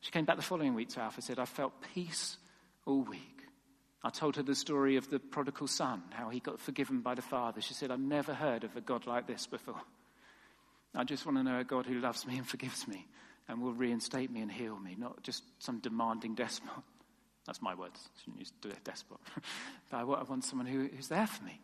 She 0.00 0.10
came 0.10 0.24
back 0.24 0.36
the 0.36 0.42
following 0.42 0.74
week 0.74 0.90
to 0.90 1.00
Alpha. 1.00 1.16
And 1.18 1.24
said, 1.24 1.38
"I 1.38 1.46
felt 1.46 1.72
peace 1.94 2.36
all 2.84 3.02
week. 3.02 3.33
I 4.04 4.10
told 4.10 4.36
her 4.36 4.42
the 4.42 4.54
story 4.54 4.96
of 4.96 5.08
the 5.08 5.18
prodigal 5.18 5.66
son, 5.66 6.02
how 6.10 6.28
he 6.28 6.38
got 6.38 6.60
forgiven 6.60 7.00
by 7.00 7.14
the 7.14 7.22
father. 7.22 7.62
She 7.62 7.72
said, 7.72 7.90
I've 7.90 7.98
never 7.98 8.34
heard 8.34 8.62
of 8.62 8.76
a 8.76 8.82
God 8.82 9.06
like 9.06 9.26
this 9.26 9.46
before. 9.46 9.80
I 10.94 11.04
just 11.04 11.24
want 11.24 11.38
to 11.38 11.42
know 11.42 11.58
a 11.58 11.64
God 11.64 11.86
who 11.86 11.98
loves 11.98 12.26
me 12.26 12.36
and 12.36 12.46
forgives 12.46 12.86
me 12.86 13.06
and 13.48 13.62
will 13.62 13.72
reinstate 13.72 14.30
me 14.30 14.42
and 14.42 14.52
heal 14.52 14.78
me, 14.78 14.94
not 14.98 15.22
just 15.22 15.42
some 15.58 15.78
demanding 15.78 16.34
despot. 16.34 16.70
That's 17.46 17.62
my 17.62 17.74
words. 17.74 17.98
I 18.16 18.20
shouldn't 18.20 18.40
use 18.40 18.52
despot. 18.84 19.18
but 19.90 19.96
I 19.96 20.04
want 20.04 20.44
someone 20.44 20.66
who, 20.66 20.86
who's 20.94 21.08
there 21.08 21.26
for 21.26 21.42
me. 21.42 21.58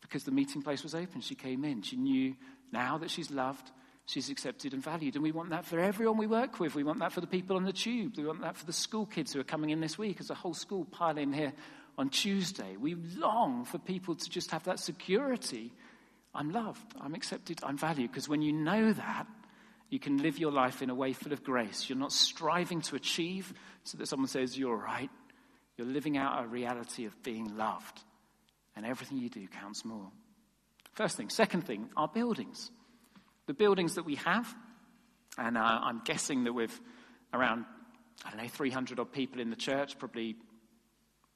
Because 0.00 0.22
the 0.22 0.30
meeting 0.30 0.62
place 0.62 0.84
was 0.84 0.94
open, 0.94 1.20
she 1.20 1.34
came 1.34 1.64
in. 1.64 1.82
She 1.82 1.96
knew 1.96 2.36
now 2.72 2.98
that 2.98 3.10
she's 3.10 3.30
loved, 3.30 3.72
she's 4.06 4.30
accepted 4.30 4.72
and 4.72 4.82
valued. 4.82 5.14
And 5.14 5.22
we 5.22 5.32
want 5.32 5.50
that 5.50 5.64
for 5.64 5.78
everyone 5.78 6.16
we 6.16 6.26
work 6.26 6.58
with. 6.58 6.74
We 6.74 6.84
want 6.84 7.00
that 7.00 7.12
for 7.12 7.20
the 7.20 7.26
people 7.26 7.56
on 7.56 7.64
the 7.64 7.72
tube. 7.72 8.16
We 8.16 8.24
want 8.24 8.40
that 8.40 8.56
for 8.56 8.64
the 8.64 8.72
school 8.72 9.06
kids 9.06 9.32
who 9.32 9.40
are 9.40 9.44
coming 9.44 9.70
in 9.70 9.80
this 9.80 9.98
week 9.98 10.20
as 10.20 10.30
a 10.30 10.34
whole 10.34 10.54
school 10.54 10.84
pile 10.84 11.18
in 11.18 11.32
here 11.32 11.52
on 11.98 12.08
Tuesday. 12.08 12.76
We 12.76 12.94
long 12.94 13.64
for 13.64 13.78
people 13.78 14.14
to 14.14 14.30
just 14.30 14.50
have 14.52 14.64
that 14.64 14.78
security. 14.78 15.72
I'm 16.34 16.52
loved, 16.52 16.94
I'm 17.00 17.14
accepted, 17.14 17.60
I'm 17.62 17.78
valued. 17.78 18.10
Because 18.10 18.28
when 18.28 18.42
you 18.42 18.52
know 18.52 18.92
that, 18.92 19.26
you 19.88 19.98
can 19.98 20.18
live 20.18 20.38
your 20.38 20.50
life 20.50 20.82
in 20.82 20.90
a 20.90 20.94
way 20.94 21.12
full 21.12 21.32
of 21.32 21.44
grace. 21.44 21.88
You're 21.88 21.98
not 21.98 22.12
striving 22.12 22.80
to 22.82 22.96
achieve 22.96 23.54
so 23.84 23.96
that 23.98 24.06
someone 24.06 24.28
says 24.28 24.58
you're 24.58 24.76
right. 24.76 25.10
You're 25.76 25.86
living 25.86 26.16
out 26.16 26.44
a 26.44 26.46
reality 26.46 27.06
of 27.06 27.22
being 27.22 27.56
loved. 27.56 28.00
And 28.74 28.84
everything 28.84 29.18
you 29.18 29.30
do 29.30 29.46
counts 29.46 29.84
more. 29.84 30.10
First 30.92 31.16
thing. 31.16 31.30
Second 31.30 31.66
thing, 31.66 31.88
our 31.96 32.08
buildings. 32.08 32.70
The 33.46 33.54
buildings 33.54 33.94
that 33.94 34.04
we 34.04 34.16
have, 34.16 34.52
and 35.38 35.56
uh, 35.56 35.60
I'm 35.60 36.02
guessing 36.04 36.44
that 36.44 36.52
with 36.52 36.78
around, 37.32 37.64
I 38.24 38.30
don't 38.30 38.42
know, 38.42 38.48
300 38.48 38.98
odd 38.98 39.12
people 39.12 39.40
in 39.40 39.50
the 39.50 39.56
church, 39.56 39.98
probably 39.98 40.36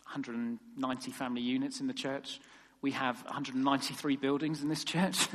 190 0.05 1.11
family 1.13 1.43
units 1.43 1.81
in 1.81 1.87
the 1.87 1.95
church. 1.95 2.41
We 2.83 2.91
have 2.93 3.23
193 3.25 4.17
buildings 4.17 4.61
in 4.63 4.69
this 4.69 4.83
church. 4.83 5.29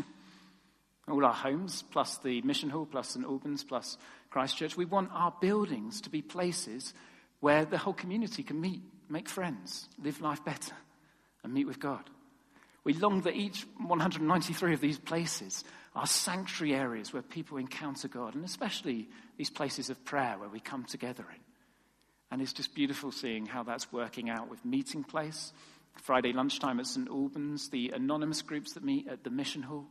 All 1.07 1.23
our 1.23 1.33
homes, 1.33 1.83
plus 1.91 2.17
the 2.17 2.41
mission 2.41 2.69
hall, 2.69 2.85
plus 2.85 3.09
St. 3.09 3.25
Albans, 3.25 3.63
plus 3.63 3.97
Christchurch. 4.29 4.75
We 4.75 4.85
want 4.85 5.11
our 5.13 5.33
buildings 5.39 6.01
to 6.01 6.09
be 6.09 6.21
places 6.21 6.93
where 7.39 7.63
the 7.63 7.77
whole 7.77 7.93
community 7.93 8.43
can 8.43 8.59
meet, 8.59 8.81
make 9.07 9.29
friends, 9.29 9.87
live 10.03 10.19
life 10.19 10.43
better, 10.43 10.73
and 11.43 11.53
meet 11.53 11.67
with 11.67 11.79
God. 11.79 12.09
We 12.83 12.93
long 12.93 13.21
that 13.21 13.35
each 13.35 13.65
193 13.77 14.73
of 14.73 14.81
these 14.81 14.99
places 14.99 15.63
are 15.95 16.05
sanctuary 16.05 16.75
areas 16.75 17.13
where 17.13 17.21
people 17.21 17.57
encounter 17.57 18.07
God, 18.07 18.35
and 18.35 18.43
especially 18.43 19.07
these 19.37 19.49
places 19.49 19.89
of 19.89 20.03
prayer 20.03 20.35
where 20.37 20.49
we 20.49 20.59
come 20.59 20.83
together 20.83 21.25
in. 21.29 21.39
And 22.31 22.41
it's 22.41 22.53
just 22.53 22.75
beautiful 22.75 23.11
seeing 23.11 23.45
how 23.45 23.63
that's 23.63 23.93
working 23.93 24.29
out 24.29 24.49
with 24.49 24.65
Meeting 24.65 25.03
Place, 25.03 25.53
Friday 26.03 26.33
lunchtime 26.33 26.79
at 26.79 26.87
St. 26.87 27.07
Albans, 27.07 27.69
the 27.69 27.91
anonymous 27.91 28.41
groups 28.41 28.73
that 28.73 28.83
meet 28.83 29.07
at 29.07 29.23
the 29.23 29.29
Mission 29.29 29.61
Hall. 29.61 29.85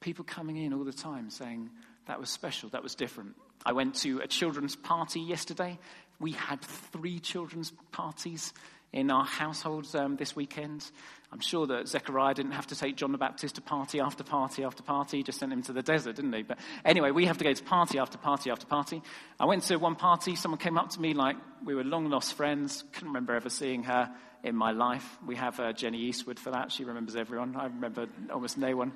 People 0.00 0.24
coming 0.24 0.56
in 0.56 0.72
all 0.72 0.84
the 0.84 0.92
time 0.92 1.28
saying, 1.28 1.68
that 2.06 2.18
was 2.18 2.30
special, 2.30 2.70
that 2.70 2.82
was 2.82 2.94
different. 2.94 3.34
I 3.64 3.72
went 3.72 3.96
to 3.96 4.20
a 4.20 4.26
children's 4.26 4.74
party 4.74 5.20
yesterday. 5.20 5.78
We 6.18 6.32
had 6.32 6.60
three 6.62 7.20
children's 7.20 7.72
parties 7.92 8.52
in 8.92 9.10
our 9.10 9.24
households 9.24 9.94
um, 9.94 10.16
this 10.16 10.36
weekend. 10.36 10.90
I'm 11.32 11.40
sure 11.40 11.66
that 11.68 11.88
Zechariah 11.88 12.34
didn't 12.34 12.52
have 12.52 12.66
to 12.68 12.76
take 12.76 12.96
John 12.96 13.10
the 13.12 13.18
Baptist 13.18 13.54
to 13.54 13.62
party 13.62 14.00
after 14.00 14.22
party 14.22 14.64
after 14.64 14.82
party. 14.82 15.18
He 15.18 15.22
just 15.22 15.38
sent 15.38 15.50
him 15.50 15.62
to 15.62 15.72
the 15.72 15.82
desert, 15.82 16.16
didn't 16.16 16.34
he? 16.34 16.42
But 16.42 16.58
anyway, 16.84 17.10
we 17.10 17.24
have 17.24 17.38
to 17.38 17.44
go 17.44 17.52
to 17.52 17.62
party 17.64 17.98
after 17.98 18.18
party 18.18 18.50
after 18.50 18.66
party. 18.66 19.02
I 19.40 19.46
went 19.46 19.62
to 19.64 19.76
one 19.76 19.94
party. 19.94 20.36
Someone 20.36 20.58
came 20.58 20.76
up 20.76 20.90
to 20.90 21.00
me 21.00 21.14
like 21.14 21.36
we 21.64 21.74
were 21.74 21.84
long 21.84 22.10
lost 22.10 22.34
friends. 22.34 22.84
Couldn't 22.92 23.08
remember 23.08 23.34
ever 23.34 23.48
seeing 23.48 23.84
her 23.84 24.14
in 24.44 24.54
my 24.54 24.72
life. 24.72 25.18
We 25.26 25.36
have 25.36 25.58
uh, 25.58 25.72
Jenny 25.72 26.00
Eastwood 26.00 26.38
for 26.38 26.50
that. 26.50 26.70
She 26.70 26.84
remembers 26.84 27.16
everyone. 27.16 27.56
I 27.56 27.66
remember 27.66 28.08
almost 28.30 28.58
no 28.58 28.76
one. 28.76 28.92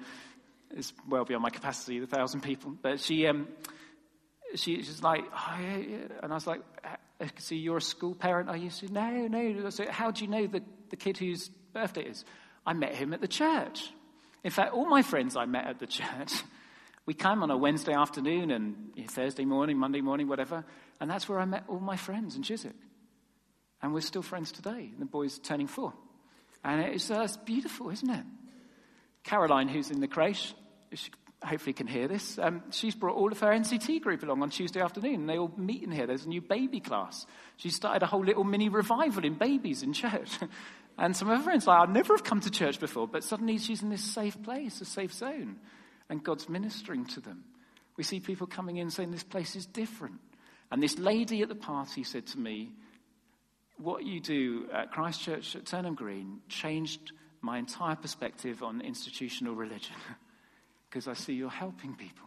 It's 0.72 0.92
well 1.08 1.24
beyond 1.24 1.42
my 1.42 1.50
capacity, 1.50 2.00
the 2.00 2.06
thousand 2.06 2.42
people. 2.42 2.74
But 2.82 3.00
she, 3.00 3.26
um, 3.28 3.48
she, 4.56 4.82
she's 4.82 5.02
like, 5.02 5.24
oh, 5.32 5.56
yeah, 5.58 5.76
yeah. 5.76 5.96
and 6.22 6.32
I 6.32 6.34
was 6.34 6.46
like, 6.46 6.60
I 7.20 7.30
see 7.38 7.56
you're 7.56 7.78
a 7.78 7.82
school 7.82 8.14
parent. 8.14 8.48
I 8.48 8.56
used 8.56 8.80
to, 8.80 8.92
no, 8.92 9.26
no. 9.26 9.70
So 9.70 9.90
how 9.90 10.10
do 10.10 10.24
you 10.24 10.30
know 10.30 10.46
the, 10.46 10.62
the 10.90 10.96
kid 10.96 11.16
whose 11.16 11.48
birthday 11.72 12.02
is? 12.02 12.24
I 12.66 12.72
met 12.72 12.94
him 12.94 13.12
at 13.12 13.20
the 13.20 13.28
church. 13.28 13.90
In 14.44 14.50
fact, 14.50 14.74
all 14.74 14.86
my 14.86 15.02
friends 15.02 15.36
I 15.36 15.46
met 15.46 15.66
at 15.66 15.78
the 15.78 15.86
church, 15.86 16.32
we 17.06 17.14
came 17.14 17.42
on 17.42 17.50
a 17.50 17.56
Wednesday 17.56 17.94
afternoon 17.94 18.50
and 18.50 18.92
Thursday 19.10 19.44
morning, 19.44 19.78
Monday 19.78 20.00
morning, 20.00 20.28
whatever. 20.28 20.64
And 21.00 21.10
that's 21.10 21.28
where 21.28 21.38
I 21.38 21.44
met 21.44 21.64
all 21.68 21.80
my 21.80 21.96
friends 21.96 22.36
in 22.36 22.42
Chiswick. 22.42 22.76
And 23.82 23.94
we're 23.94 24.00
still 24.00 24.22
friends 24.22 24.52
today. 24.52 24.90
The 24.98 25.04
boy's 25.04 25.38
turning 25.38 25.68
four. 25.68 25.92
And 26.64 26.80
it's, 26.80 27.10
uh, 27.10 27.20
it's 27.20 27.36
beautiful, 27.36 27.90
isn't 27.90 28.10
it? 28.10 28.24
Caroline, 29.22 29.68
who's 29.68 29.90
in 29.90 30.00
the 30.00 30.08
creche, 30.08 30.54
she 30.94 31.10
hopefully 31.44 31.72
can 31.72 31.86
hear 31.86 32.08
this. 32.08 32.38
Um, 32.38 32.62
she's 32.70 32.94
brought 32.94 33.16
all 33.16 33.30
of 33.30 33.40
her 33.40 33.50
NCT 33.50 34.00
group 34.02 34.22
along 34.22 34.42
on 34.42 34.50
Tuesday 34.50 34.80
afternoon. 34.80 35.14
and 35.20 35.28
They 35.28 35.38
all 35.38 35.52
meet 35.56 35.82
in 35.82 35.90
here. 35.90 36.06
There's 36.06 36.24
a 36.24 36.28
new 36.28 36.40
baby 36.40 36.80
class. 36.80 37.26
She 37.56 37.70
started 37.70 38.02
a 38.02 38.06
whole 38.06 38.24
little 38.24 38.44
mini 38.44 38.68
revival 38.68 39.24
in 39.24 39.34
babies 39.34 39.82
in 39.82 39.92
church. 39.92 40.38
and 40.98 41.16
some 41.16 41.30
of 41.30 41.38
her 41.38 41.44
friends 41.44 41.66
like, 41.66 41.80
I'd 41.80 41.92
never 41.92 42.14
have 42.14 42.24
come 42.24 42.40
to 42.40 42.50
church 42.50 42.80
before, 42.80 43.06
but 43.06 43.24
suddenly 43.24 43.58
she's 43.58 43.82
in 43.82 43.90
this 43.90 44.04
safe 44.04 44.42
place, 44.42 44.80
a 44.80 44.84
safe 44.84 45.12
zone, 45.12 45.56
and 46.08 46.24
God's 46.24 46.48
ministering 46.48 47.04
to 47.06 47.20
them. 47.20 47.44
We 47.96 48.04
see 48.04 48.20
people 48.20 48.46
coming 48.46 48.76
in 48.76 48.90
saying, 48.90 49.10
This 49.10 49.22
place 49.22 49.56
is 49.56 49.66
different. 49.66 50.20
And 50.70 50.82
this 50.82 50.98
lady 50.98 51.42
at 51.42 51.48
the 51.48 51.54
party 51.54 52.02
said 52.02 52.26
to 52.28 52.38
me, 52.38 52.72
What 53.78 54.04
you 54.04 54.20
do 54.20 54.68
at 54.72 54.90
Christchurch 54.90 55.56
at 55.56 55.66
Turnham 55.66 55.94
Green 55.94 56.40
changed 56.48 57.12
my 57.40 57.58
entire 57.58 57.96
perspective 57.96 58.62
on 58.62 58.80
institutional 58.80 59.54
religion. 59.54 59.94
because 60.96 61.08
I 61.08 61.12
see 61.12 61.34
you're 61.34 61.50
helping 61.50 61.94
people. 61.94 62.24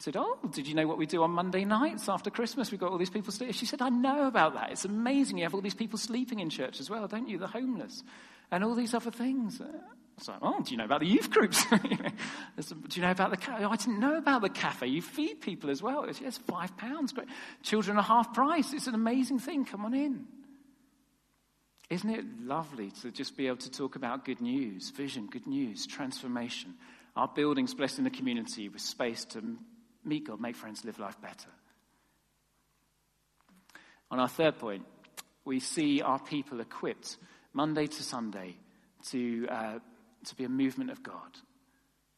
I 0.00 0.02
said, 0.02 0.16
Oh, 0.16 0.36
did 0.50 0.66
you 0.66 0.74
know 0.74 0.88
what 0.88 0.98
we 0.98 1.06
do 1.06 1.22
on 1.22 1.30
Monday 1.30 1.64
nights 1.64 2.08
after 2.08 2.28
Christmas? 2.28 2.72
We've 2.72 2.80
got 2.80 2.90
all 2.90 2.98
these 2.98 3.08
people 3.08 3.32
sleeping. 3.32 3.54
She 3.54 3.66
said, 3.66 3.80
I 3.80 3.88
know 3.88 4.26
about 4.26 4.54
that. 4.54 4.72
It's 4.72 4.84
amazing. 4.84 5.38
You 5.38 5.44
have 5.44 5.54
all 5.54 5.60
these 5.60 5.76
people 5.76 5.96
sleeping 5.96 6.40
in 6.40 6.50
church 6.50 6.80
as 6.80 6.90
well, 6.90 7.06
don't 7.06 7.28
you? 7.28 7.38
The 7.38 7.46
homeless 7.46 8.02
and 8.50 8.64
all 8.64 8.74
these 8.74 8.94
other 8.94 9.12
things. 9.12 9.60
It's 10.16 10.26
like, 10.26 10.38
oh, 10.42 10.60
do 10.60 10.72
you 10.72 10.76
know 10.76 10.86
about 10.86 10.98
the 10.98 11.06
youth 11.06 11.30
groups? 11.30 11.64
do 11.70 11.80
you 12.94 13.02
know 13.02 13.12
about 13.12 13.30
the 13.30 13.36
cafe? 13.36 13.64
Oh, 13.64 13.70
I 13.70 13.76
didn't 13.76 14.00
know 14.00 14.16
about 14.16 14.42
the 14.42 14.48
cafe. 14.48 14.88
You 14.88 15.00
feed 15.00 15.40
people 15.40 15.70
as 15.70 15.80
well. 15.80 16.02
It's, 16.02 16.20
yes, 16.20 16.36
five 16.36 16.76
pounds. 16.76 17.12
Great. 17.12 17.28
Children 17.62 17.96
are 17.96 18.02
half 18.02 18.34
price. 18.34 18.72
It's 18.72 18.88
an 18.88 18.96
amazing 18.96 19.38
thing. 19.38 19.64
Come 19.64 19.84
on 19.84 19.94
in. 19.94 20.26
Isn't 21.90 22.10
it 22.10 22.24
lovely 22.40 22.90
to 23.02 23.12
just 23.12 23.36
be 23.36 23.46
able 23.46 23.58
to 23.58 23.70
talk 23.70 23.94
about 23.94 24.24
good 24.24 24.40
news, 24.40 24.90
vision, 24.90 25.28
good 25.30 25.46
news, 25.46 25.86
transformation? 25.86 26.74
Our 27.18 27.26
buildings 27.26 27.74
blessed 27.74 27.98
in 27.98 28.04
the 28.04 28.10
community 28.10 28.68
with 28.68 28.80
space 28.80 29.24
to 29.30 29.42
meet 30.04 30.28
God, 30.28 30.40
make 30.40 30.54
friends, 30.54 30.84
live 30.84 31.00
life 31.00 31.20
better. 31.20 31.48
On 34.12 34.20
our 34.20 34.28
third 34.28 34.56
point, 34.60 34.86
we 35.44 35.58
see 35.58 36.00
our 36.00 36.20
people 36.20 36.60
equipped 36.60 37.16
Monday 37.52 37.88
to 37.88 38.02
Sunday 38.04 38.54
to 39.10 39.48
uh, 39.50 39.78
to 40.26 40.34
be 40.36 40.44
a 40.44 40.48
movement 40.48 40.90
of 40.90 41.02
God 41.02 41.36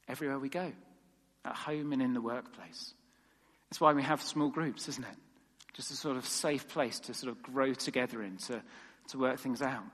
everywhere 0.07 0.39
we 0.39 0.51
go, 0.51 0.71
at 1.47 1.57
home 1.57 1.95
and 1.95 2.03
in 2.03 2.13
the 2.13 2.21
workplace. 2.21 2.93
That's 3.71 3.81
why 3.81 3.95
we 3.95 4.03
have 4.03 4.21
small 4.21 4.51
groups, 4.51 4.87
isn't 4.87 5.05
it? 5.05 5.17
Just 5.73 5.91
a 5.93 5.97
sort 5.97 6.19
of 6.19 6.27
safe 6.27 6.69
place 6.69 7.01
to 7.01 7.15
sort 7.15 7.33
of 7.33 7.43
grow 7.43 7.73
together 7.73 8.23
in, 8.23 8.37
to, 8.37 8.63
to 9.09 9.19
work 9.19 9.39
things 9.39 9.63
out. 9.63 9.85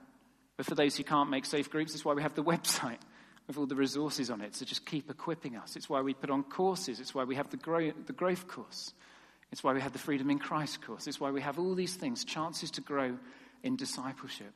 But 0.57 0.65
for 0.65 0.75
those 0.75 0.97
who 0.97 1.05
can't 1.05 1.29
make 1.29 1.45
safe 1.45 1.69
groups, 1.69 1.93
that's 1.93 2.03
why 2.03 2.13
we 2.13 2.23
have 2.23 2.35
the 2.35 2.43
website 2.53 2.99
with 3.47 3.57
all 3.57 3.65
the 3.65 3.75
resources 3.75 4.29
on 4.29 4.41
it 4.41 4.53
to 4.53 4.65
just 4.65 4.85
keep 4.85 5.09
equipping 5.09 5.55
us. 5.55 5.75
It's 5.75 5.89
why 5.89 6.01
we 6.01 6.13
put 6.13 6.29
on 6.29 6.43
courses. 6.43 6.99
It's 6.99 7.15
why 7.15 7.23
we 7.23 7.35
have 7.35 7.49
the, 7.49 7.57
grow, 7.57 7.91
the 8.05 8.13
growth 8.13 8.47
course. 8.47 8.93
It's 9.51 9.63
why 9.63 9.73
we 9.73 9.81
have 9.81 9.93
the 9.93 9.99
Freedom 9.99 10.29
in 10.29 10.39
Christ 10.39 10.81
course. 10.81 11.07
It's 11.07 11.19
why 11.19 11.31
we 11.31 11.41
have 11.41 11.57
all 11.57 11.73
these 11.73 11.95
things, 11.95 12.25
chances 12.25 12.71
to 12.71 12.81
grow 12.81 13.17
in 13.63 13.77
discipleship. 13.77 14.53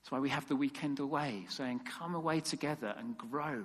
It's 0.00 0.10
why 0.10 0.20
we 0.20 0.30
have 0.30 0.48
the 0.48 0.56
weekend 0.56 1.00
away, 1.00 1.44
saying, 1.50 1.80
come 1.80 2.14
away 2.14 2.40
together 2.40 2.94
and 2.96 3.18
grow, 3.18 3.62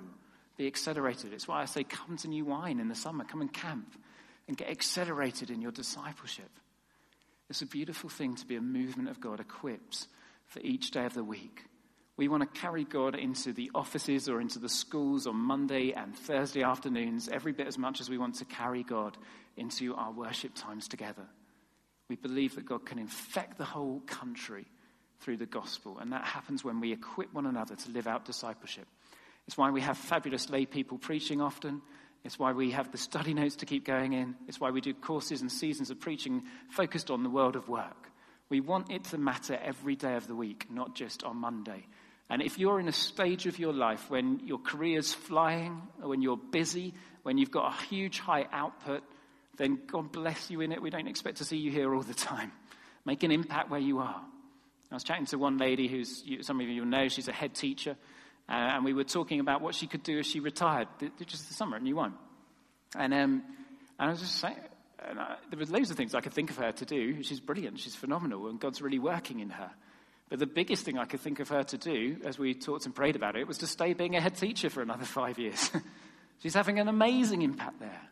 be 0.58 0.66
accelerated. 0.66 1.32
It's 1.32 1.48
why 1.48 1.62
I 1.62 1.64
say, 1.64 1.84
come 1.84 2.18
to 2.18 2.28
New 2.28 2.44
Wine 2.44 2.80
in 2.80 2.88
the 2.88 2.94
summer, 2.94 3.24
come 3.24 3.40
and 3.40 3.52
camp 3.52 3.94
and 4.46 4.56
get 4.56 4.68
accelerated 4.68 5.50
in 5.50 5.62
your 5.62 5.72
discipleship. 5.72 6.50
It's 7.48 7.62
a 7.62 7.66
beautiful 7.66 8.10
thing 8.10 8.34
to 8.36 8.46
be 8.46 8.56
a 8.56 8.60
movement 8.60 9.08
of 9.08 9.20
God 9.20 9.40
equipped 9.40 10.06
for 10.46 10.60
each 10.60 10.90
day 10.90 11.06
of 11.06 11.14
the 11.14 11.24
week. 11.24 11.64
We 12.16 12.28
want 12.28 12.42
to 12.42 12.60
carry 12.60 12.84
God 12.84 13.16
into 13.16 13.52
the 13.52 13.70
offices 13.74 14.28
or 14.28 14.40
into 14.40 14.60
the 14.60 14.68
schools 14.68 15.26
on 15.26 15.36
Monday 15.36 15.92
and 15.92 16.14
Thursday 16.14 16.62
afternoons, 16.62 17.28
every 17.28 17.52
bit 17.52 17.66
as 17.66 17.76
much 17.76 18.00
as 18.00 18.08
we 18.08 18.18
want 18.18 18.36
to 18.36 18.44
carry 18.44 18.84
God 18.84 19.16
into 19.56 19.94
our 19.96 20.12
worship 20.12 20.52
times 20.54 20.86
together. 20.86 21.26
We 22.08 22.16
believe 22.16 22.54
that 22.54 22.66
God 22.66 22.86
can 22.86 22.98
infect 22.98 23.58
the 23.58 23.64
whole 23.64 24.00
country 24.06 24.66
through 25.20 25.38
the 25.38 25.46
gospel. 25.46 25.98
And 25.98 26.12
that 26.12 26.24
happens 26.24 26.62
when 26.62 26.80
we 26.80 26.92
equip 26.92 27.34
one 27.34 27.46
another 27.46 27.74
to 27.74 27.90
live 27.90 28.06
out 28.06 28.24
discipleship. 28.24 28.86
It's 29.48 29.58
why 29.58 29.70
we 29.70 29.80
have 29.80 29.98
fabulous 29.98 30.50
lay 30.50 30.66
people 30.66 30.98
preaching 30.98 31.40
often. 31.40 31.82
It's 32.24 32.38
why 32.38 32.52
we 32.52 32.70
have 32.70 32.92
the 32.92 32.98
study 32.98 33.34
notes 33.34 33.56
to 33.56 33.66
keep 33.66 33.84
going 33.84 34.12
in. 34.12 34.36
It's 34.46 34.60
why 34.60 34.70
we 34.70 34.80
do 34.80 34.94
courses 34.94 35.40
and 35.40 35.50
seasons 35.50 35.90
of 35.90 35.98
preaching 35.98 36.44
focused 36.70 37.10
on 37.10 37.22
the 37.22 37.30
world 37.30 37.56
of 37.56 37.68
work. 37.68 38.10
We 38.48 38.60
want 38.60 38.90
it 38.90 39.04
to 39.04 39.18
matter 39.18 39.58
every 39.62 39.96
day 39.96 40.14
of 40.14 40.26
the 40.26 40.34
week, 40.34 40.66
not 40.70 40.94
just 40.94 41.24
on 41.24 41.36
Monday. 41.36 41.86
And 42.30 42.42
if 42.42 42.58
you're 42.58 42.80
in 42.80 42.88
a 42.88 42.92
stage 42.92 43.46
of 43.46 43.58
your 43.58 43.72
life 43.72 44.10
when 44.10 44.40
your 44.44 44.58
career's 44.58 45.12
flying, 45.12 45.82
when 46.00 46.22
you're 46.22 46.38
busy, 46.38 46.94
when 47.22 47.38
you've 47.38 47.50
got 47.50 47.72
a 47.72 47.84
huge 47.86 48.18
high 48.18 48.46
output, 48.50 49.02
then 49.56 49.80
God 49.86 50.10
bless 50.10 50.50
you 50.50 50.60
in 50.60 50.72
it. 50.72 50.82
We 50.82 50.90
don't 50.90 51.06
expect 51.06 51.38
to 51.38 51.44
see 51.44 51.58
you 51.58 51.70
here 51.70 51.94
all 51.94 52.02
the 52.02 52.14
time. 52.14 52.50
Make 53.04 53.22
an 53.22 53.30
impact 53.30 53.70
where 53.70 53.80
you 53.80 53.98
are. 53.98 54.20
I 54.90 54.94
was 54.94 55.04
chatting 55.04 55.26
to 55.26 55.38
one 55.38 55.58
lady 55.58 55.88
who's, 55.88 56.24
some 56.42 56.60
of 56.60 56.68
you 56.68 56.82
will 56.82 56.88
know, 56.88 57.08
she's 57.08 57.28
a 57.28 57.32
head 57.32 57.54
teacher, 57.54 57.96
uh, 58.48 58.52
and 58.52 58.84
we 58.84 58.92
were 58.92 59.04
talking 59.04 59.40
about 59.40 59.60
what 59.60 59.74
she 59.74 59.86
could 59.86 60.02
do 60.02 60.18
as 60.18 60.26
she 60.26 60.40
retired, 60.40 60.88
just 61.26 61.48
the 61.48 61.54
summer 61.54 61.76
at 61.76 61.82
New 61.82 61.96
Wine. 61.96 62.14
And, 62.96 63.12
um, 63.12 63.42
and 63.98 64.08
I 64.08 64.10
was 64.10 64.20
just 64.20 64.36
saying, 64.36 64.56
I, 65.00 65.36
there 65.50 65.58
were 65.58 65.66
loads 65.66 65.90
of 65.90 65.96
things 65.96 66.14
I 66.14 66.20
could 66.20 66.32
think 66.32 66.50
of 66.50 66.56
her 66.56 66.72
to 66.72 66.84
do. 66.84 67.22
She's 67.22 67.40
brilliant, 67.40 67.80
she's 67.80 67.96
phenomenal, 67.96 68.48
and 68.48 68.60
God's 68.60 68.80
really 68.80 68.98
working 68.98 69.40
in 69.40 69.50
her. 69.50 69.70
But 70.28 70.38
the 70.38 70.46
biggest 70.46 70.84
thing 70.84 70.98
I 70.98 71.04
could 71.04 71.20
think 71.20 71.40
of 71.40 71.48
her 71.50 71.62
to 71.64 71.78
do, 71.78 72.16
as 72.24 72.38
we 72.38 72.54
talked 72.54 72.86
and 72.86 72.94
prayed 72.94 73.16
about 73.16 73.36
it, 73.36 73.46
was 73.46 73.58
to 73.58 73.66
stay 73.66 73.92
being 73.92 74.16
a 74.16 74.20
head 74.20 74.36
teacher 74.36 74.70
for 74.70 74.82
another 74.82 75.04
five 75.04 75.38
years. 75.38 75.70
she's 76.42 76.54
having 76.54 76.78
an 76.78 76.88
amazing 76.88 77.42
impact 77.42 77.80
there. 77.80 78.08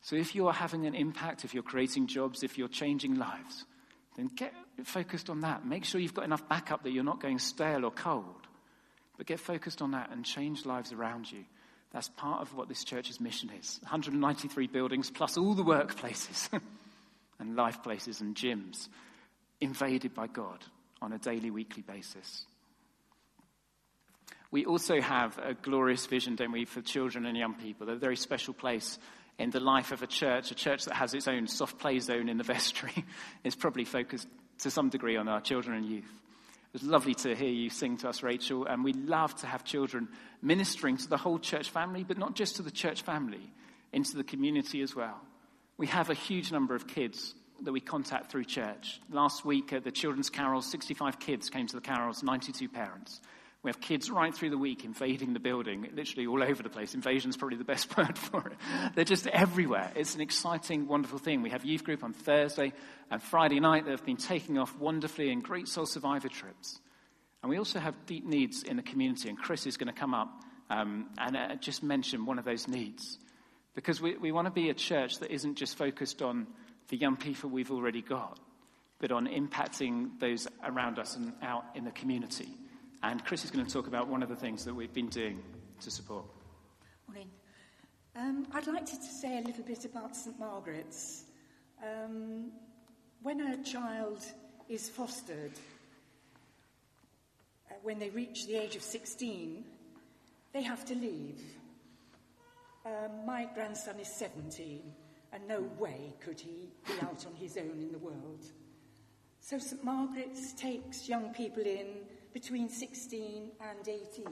So 0.00 0.16
if 0.16 0.34
you're 0.34 0.52
having 0.52 0.86
an 0.86 0.94
impact, 0.94 1.44
if 1.44 1.52
you're 1.52 1.62
creating 1.62 2.06
jobs, 2.06 2.42
if 2.42 2.56
you're 2.56 2.68
changing 2.68 3.16
lives, 3.16 3.66
then 4.16 4.30
get 4.34 4.54
focused 4.84 5.28
on 5.28 5.40
that. 5.40 5.66
Make 5.66 5.84
sure 5.84 6.00
you've 6.00 6.14
got 6.14 6.24
enough 6.24 6.48
backup 6.48 6.82
that 6.84 6.92
you're 6.92 7.04
not 7.04 7.20
going 7.20 7.38
stale 7.38 7.84
or 7.84 7.90
cold. 7.90 8.46
But 9.16 9.26
get 9.26 9.40
focused 9.40 9.82
on 9.82 9.90
that 9.90 10.10
and 10.10 10.24
change 10.24 10.64
lives 10.64 10.92
around 10.92 11.30
you. 11.30 11.44
That's 11.92 12.08
part 12.08 12.42
of 12.42 12.54
what 12.54 12.68
this 12.68 12.84
church's 12.84 13.20
mission 13.20 13.50
is 13.50 13.78
193 13.82 14.66
buildings 14.66 15.10
plus 15.10 15.36
all 15.36 15.54
the 15.54 15.64
workplaces 15.64 16.48
and 17.38 17.56
life 17.56 17.82
places 17.82 18.20
and 18.20 18.34
gyms 18.34 18.88
invaded 19.60 20.14
by 20.14 20.26
God 20.26 20.64
on 21.00 21.12
a 21.12 21.18
daily, 21.18 21.50
weekly 21.50 21.82
basis. 21.82 22.44
We 24.50 24.64
also 24.64 25.00
have 25.00 25.38
a 25.38 25.54
glorious 25.54 26.06
vision, 26.06 26.36
don't 26.36 26.52
we, 26.52 26.64
for 26.64 26.80
children 26.80 27.26
and 27.26 27.36
young 27.36 27.54
people, 27.54 27.86
They're 27.86 27.96
a 27.96 27.98
very 27.98 28.16
special 28.16 28.54
place 28.54 28.98
in 29.38 29.50
the 29.50 29.60
life 29.60 29.92
of 29.92 30.02
a 30.02 30.06
church, 30.06 30.50
a 30.50 30.54
church 30.54 30.84
that 30.86 30.94
has 30.94 31.14
its 31.14 31.28
own 31.28 31.46
soft 31.46 31.78
play 31.78 32.00
zone 32.00 32.28
in 32.28 32.38
the 32.38 32.44
vestry, 32.54 33.04
is 33.44 33.54
probably 33.54 33.84
focused 33.84 34.26
to 34.60 34.70
some 34.70 34.88
degree 34.88 35.16
on 35.16 35.28
our 35.28 35.40
children 35.40 35.76
and 35.76 35.86
youth. 35.86 36.10
It 36.74 36.82
was 36.82 36.82
lovely 36.82 37.14
to 37.14 37.34
hear 37.34 37.48
you 37.48 37.70
sing 37.70 37.96
to 37.98 38.08
us, 38.08 38.22
Rachel, 38.22 38.66
and 38.66 38.84
we 38.84 38.92
love 38.92 39.34
to 39.36 39.46
have 39.46 39.64
children 39.64 40.08
ministering 40.42 40.96
to 40.98 41.08
the 41.08 41.16
whole 41.16 41.38
church 41.38 41.70
family, 41.70 42.04
but 42.04 42.18
not 42.18 42.34
just 42.34 42.56
to 42.56 42.62
the 42.62 42.70
church 42.70 43.02
family, 43.02 43.52
into 43.92 44.16
the 44.16 44.24
community 44.24 44.82
as 44.82 44.94
well. 44.94 45.20
We 45.78 45.86
have 45.86 46.10
a 46.10 46.14
huge 46.14 46.52
number 46.52 46.74
of 46.74 46.86
kids 46.86 47.34
that 47.62 47.72
we 47.72 47.80
contact 47.80 48.30
through 48.30 48.44
church. 48.44 49.00
Last 49.10 49.44
week 49.44 49.72
at 49.72 49.84
the 49.84 49.90
children's 49.90 50.30
carols, 50.30 50.70
65 50.70 51.18
kids 51.18 51.50
came 51.50 51.66
to 51.66 51.76
the 51.76 51.82
carols, 51.82 52.22
92 52.22 52.68
parents. 52.68 53.20
We 53.62 53.70
have 53.70 53.80
kids 53.80 54.08
right 54.08 54.32
through 54.34 54.50
the 54.50 54.58
week 54.58 54.84
invading 54.84 55.32
the 55.32 55.40
building, 55.40 55.88
literally 55.92 56.26
all 56.26 56.42
over 56.48 56.62
the 56.62 56.68
place. 56.68 56.94
Invasion 56.94 57.30
is 57.30 57.36
probably 57.36 57.58
the 57.58 57.64
best 57.64 57.96
word 57.96 58.16
for 58.16 58.48
it. 58.48 58.56
They're 58.94 59.04
just 59.04 59.26
everywhere. 59.26 59.90
It's 59.96 60.14
an 60.14 60.20
exciting, 60.20 60.86
wonderful 60.86 61.18
thing. 61.18 61.42
We 61.42 61.50
have 61.50 61.64
youth 61.64 61.84
group 61.84 62.04
on 62.04 62.12
Thursday 62.12 62.72
and 63.10 63.22
Friday 63.22 63.60
night 63.60 63.84
that 63.84 63.90
have 63.90 64.06
been 64.06 64.16
taking 64.16 64.58
off 64.58 64.76
wonderfully 64.78 65.30
in 65.30 65.40
great 65.40 65.68
soul 65.68 65.86
survivor 65.86 66.28
trips. 66.28 66.80
And 67.42 67.50
we 67.50 67.58
also 67.58 67.78
have 67.78 67.94
deep 68.06 68.24
needs 68.24 68.62
in 68.62 68.76
the 68.76 68.82
community, 68.82 69.28
and 69.28 69.38
Chris 69.38 69.66
is 69.66 69.76
going 69.76 69.92
to 69.92 69.98
come 69.98 70.14
up 70.14 70.28
um, 70.70 71.08
and 71.18 71.36
uh, 71.36 71.54
just 71.56 71.82
mention 71.82 72.26
one 72.26 72.38
of 72.38 72.44
those 72.44 72.68
needs. 72.68 73.18
Because 73.74 74.00
we, 74.00 74.16
we 74.16 74.32
want 74.32 74.46
to 74.46 74.52
be 74.52 74.70
a 74.70 74.74
church 74.74 75.18
that 75.18 75.30
isn't 75.30 75.54
just 75.56 75.78
focused 75.78 76.20
on 76.20 76.48
the 76.88 76.96
young 76.96 77.16
people 77.16 77.50
we've 77.50 77.70
already 77.70 78.02
got, 78.02 78.38
but 78.98 79.12
on 79.12 79.26
impacting 79.26 80.18
those 80.18 80.48
around 80.64 80.98
us 80.98 81.16
and 81.16 81.32
out 81.42 81.64
in 81.74 81.84
the 81.84 81.90
community. 81.92 82.48
And 83.02 83.24
Chris 83.24 83.44
is 83.44 83.50
going 83.50 83.64
to 83.64 83.72
talk 83.72 83.86
about 83.86 84.08
one 84.08 84.22
of 84.22 84.28
the 84.28 84.36
things 84.36 84.64
that 84.64 84.74
we've 84.74 84.92
been 84.92 85.08
doing 85.08 85.42
to 85.80 85.90
support. 85.90 86.24
Morning. 87.06 87.30
Um, 88.16 88.46
I'd 88.52 88.66
like 88.66 88.86
to 88.86 88.96
say 88.96 89.38
a 89.38 89.42
little 89.42 89.62
bit 89.64 89.84
about 89.84 90.16
St 90.16 90.38
Margaret's. 90.38 91.24
Um, 91.82 92.50
when 93.22 93.40
a 93.40 93.62
child 93.62 94.24
is 94.68 94.88
fostered, 94.88 95.52
uh, 97.70 97.74
when 97.82 97.98
they 97.98 98.10
reach 98.10 98.46
the 98.46 98.56
age 98.56 98.74
of 98.74 98.82
16, 98.82 99.64
they 100.52 100.62
have 100.62 100.84
to 100.86 100.94
leave. 100.94 101.40
Um, 102.84 103.26
my 103.26 103.46
grandson 103.54 104.00
is 104.00 104.08
17, 104.16 104.80
and 105.32 105.46
no 105.46 105.60
way 105.78 106.14
could 106.20 106.40
he 106.40 106.68
be 106.86 106.94
out 107.02 107.24
on 107.26 107.34
his 107.34 107.56
own 107.56 107.78
in 107.80 107.92
the 107.92 107.98
world. 107.98 108.44
So 109.40 109.58
St 109.58 109.82
Margaret's 109.84 110.52
takes 110.52 111.08
young 111.08 111.32
people 111.32 111.62
in 111.62 111.86
between 112.32 112.68
16 112.68 113.50
and 113.60 113.88
18. 113.88 114.26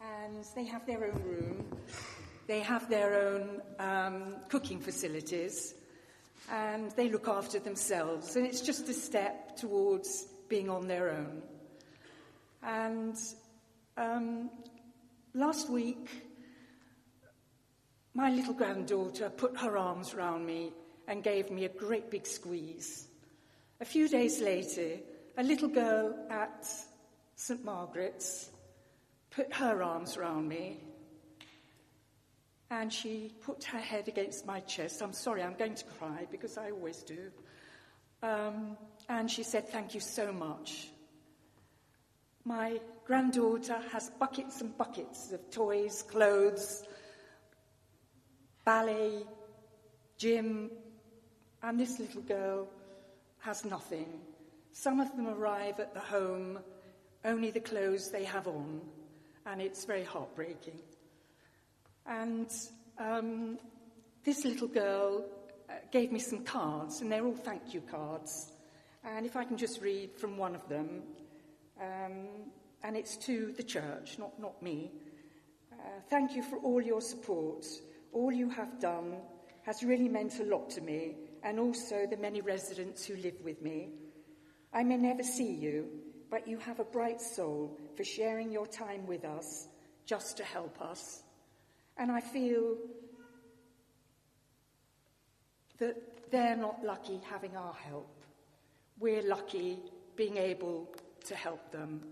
And 0.00 0.44
they 0.54 0.64
have 0.64 0.86
their 0.86 1.04
own 1.04 1.22
room, 1.22 1.76
they 2.46 2.60
have 2.60 2.88
their 2.88 3.14
own 3.14 3.60
um, 3.78 4.36
cooking 4.48 4.80
facilities, 4.80 5.74
and 6.50 6.90
they 6.92 7.08
look 7.08 7.28
after 7.28 7.58
themselves. 7.58 8.36
And 8.36 8.46
it's 8.46 8.60
just 8.60 8.88
a 8.88 8.94
step 8.94 9.56
towards 9.56 10.28
being 10.48 10.70
on 10.70 10.86
their 10.86 11.10
own. 11.10 11.42
And 12.62 13.16
um, 13.96 14.50
last 15.34 15.68
week, 15.68 16.27
my 18.14 18.30
little 18.30 18.54
granddaughter 18.54 19.30
put 19.30 19.56
her 19.58 19.76
arms 19.76 20.14
round 20.14 20.46
me 20.46 20.72
and 21.06 21.22
gave 21.22 21.50
me 21.50 21.64
a 21.64 21.68
great 21.68 22.10
big 22.10 22.26
squeeze. 22.26 23.08
A 23.80 23.84
few 23.84 24.08
days 24.08 24.40
later, 24.40 24.98
a 25.36 25.42
little 25.42 25.68
girl 25.68 26.14
at 26.30 26.66
St. 27.36 27.64
Margaret's 27.64 28.50
put 29.30 29.52
her 29.54 29.82
arms 29.82 30.16
round 30.16 30.48
me 30.48 30.78
and 32.70 32.92
she 32.92 33.32
put 33.40 33.64
her 33.64 33.78
head 33.78 34.08
against 34.08 34.46
my 34.46 34.60
chest. 34.60 35.02
I'm 35.02 35.12
sorry, 35.12 35.42
I'm 35.42 35.54
going 35.54 35.74
to 35.76 35.84
cry 35.84 36.26
because 36.30 36.58
I 36.58 36.70
always 36.70 37.02
do. 37.02 37.30
Um, 38.22 38.76
and 39.08 39.30
she 39.30 39.42
said, 39.42 39.68
Thank 39.68 39.94
you 39.94 40.00
so 40.00 40.32
much. 40.32 40.88
My 42.44 42.80
granddaughter 43.04 43.78
has 43.92 44.10
buckets 44.18 44.60
and 44.60 44.76
buckets 44.76 45.32
of 45.32 45.50
toys, 45.50 46.02
clothes, 46.02 46.84
ballet, 48.68 49.24
gym, 50.18 50.70
and 51.62 51.80
this 51.80 51.98
little 51.98 52.20
girl 52.20 52.68
has 53.38 53.64
nothing. 53.64 54.20
Some 54.72 55.00
of 55.00 55.08
them 55.16 55.26
arrive 55.26 55.80
at 55.80 55.94
the 55.94 56.00
home, 56.00 56.58
only 57.24 57.50
the 57.50 57.60
clothes 57.60 58.10
they 58.10 58.24
have 58.24 58.46
on, 58.46 58.82
and 59.46 59.62
it's 59.62 59.86
very 59.86 60.04
heartbreaking. 60.04 60.78
And 62.04 62.50
um, 62.98 63.58
this 64.22 64.44
little 64.44 64.68
girl 64.68 65.24
uh, 65.70 65.72
gave 65.90 66.12
me 66.12 66.18
some 66.18 66.44
cards, 66.44 67.00
and 67.00 67.10
they're 67.10 67.24
all 67.24 67.42
thank 67.50 67.72
you 67.72 67.80
cards. 67.80 68.52
And 69.02 69.24
if 69.24 69.34
I 69.34 69.44
can 69.44 69.56
just 69.56 69.80
read 69.80 70.10
from 70.18 70.36
one 70.36 70.54
of 70.54 70.68
them, 70.68 71.04
um, 71.80 72.50
and 72.82 72.98
it's 72.98 73.16
to 73.28 73.54
the 73.56 73.62
church, 73.62 74.18
not, 74.18 74.38
not 74.38 74.62
me. 74.62 74.92
Uh, 75.72 76.00
thank 76.10 76.36
you 76.36 76.42
for 76.42 76.58
all 76.58 76.82
your 76.82 77.00
support. 77.00 77.64
All 78.12 78.32
you 78.32 78.50
have 78.50 78.80
done 78.80 79.16
has 79.62 79.82
really 79.82 80.08
meant 80.08 80.40
a 80.40 80.44
lot 80.44 80.70
to 80.70 80.80
me, 80.80 81.16
and 81.42 81.58
also 81.58 82.06
the 82.10 82.16
many 82.16 82.40
residents 82.40 83.04
who 83.04 83.16
live 83.16 83.36
with 83.44 83.60
me. 83.62 83.90
I 84.72 84.82
may 84.82 84.96
never 84.96 85.22
see 85.22 85.52
you, 85.52 85.88
but 86.30 86.48
you 86.48 86.58
have 86.58 86.80
a 86.80 86.84
bright 86.84 87.20
soul 87.20 87.78
for 87.96 88.04
sharing 88.04 88.50
your 88.50 88.66
time 88.66 89.06
with 89.06 89.24
us 89.24 89.68
just 90.04 90.36
to 90.38 90.44
help 90.44 90.80
us. 90.80 91.22
And 91.96 92.10
I 92.10 92.20
feel 92.20 92.76
that 95.78 96.30
they're 96.30 96.56
not 96.56 96.84
lucky 96.84 97.20
having 97.30 97.56
our 97.56 97.74
help. 97.74 98.14
We're 98.98 99.22
lucky 99.22 99.78
being 100.16 100.36
able 100.36 100.88
to 101.26 101.34
help 101.34 101.70
them, 101.70 102.02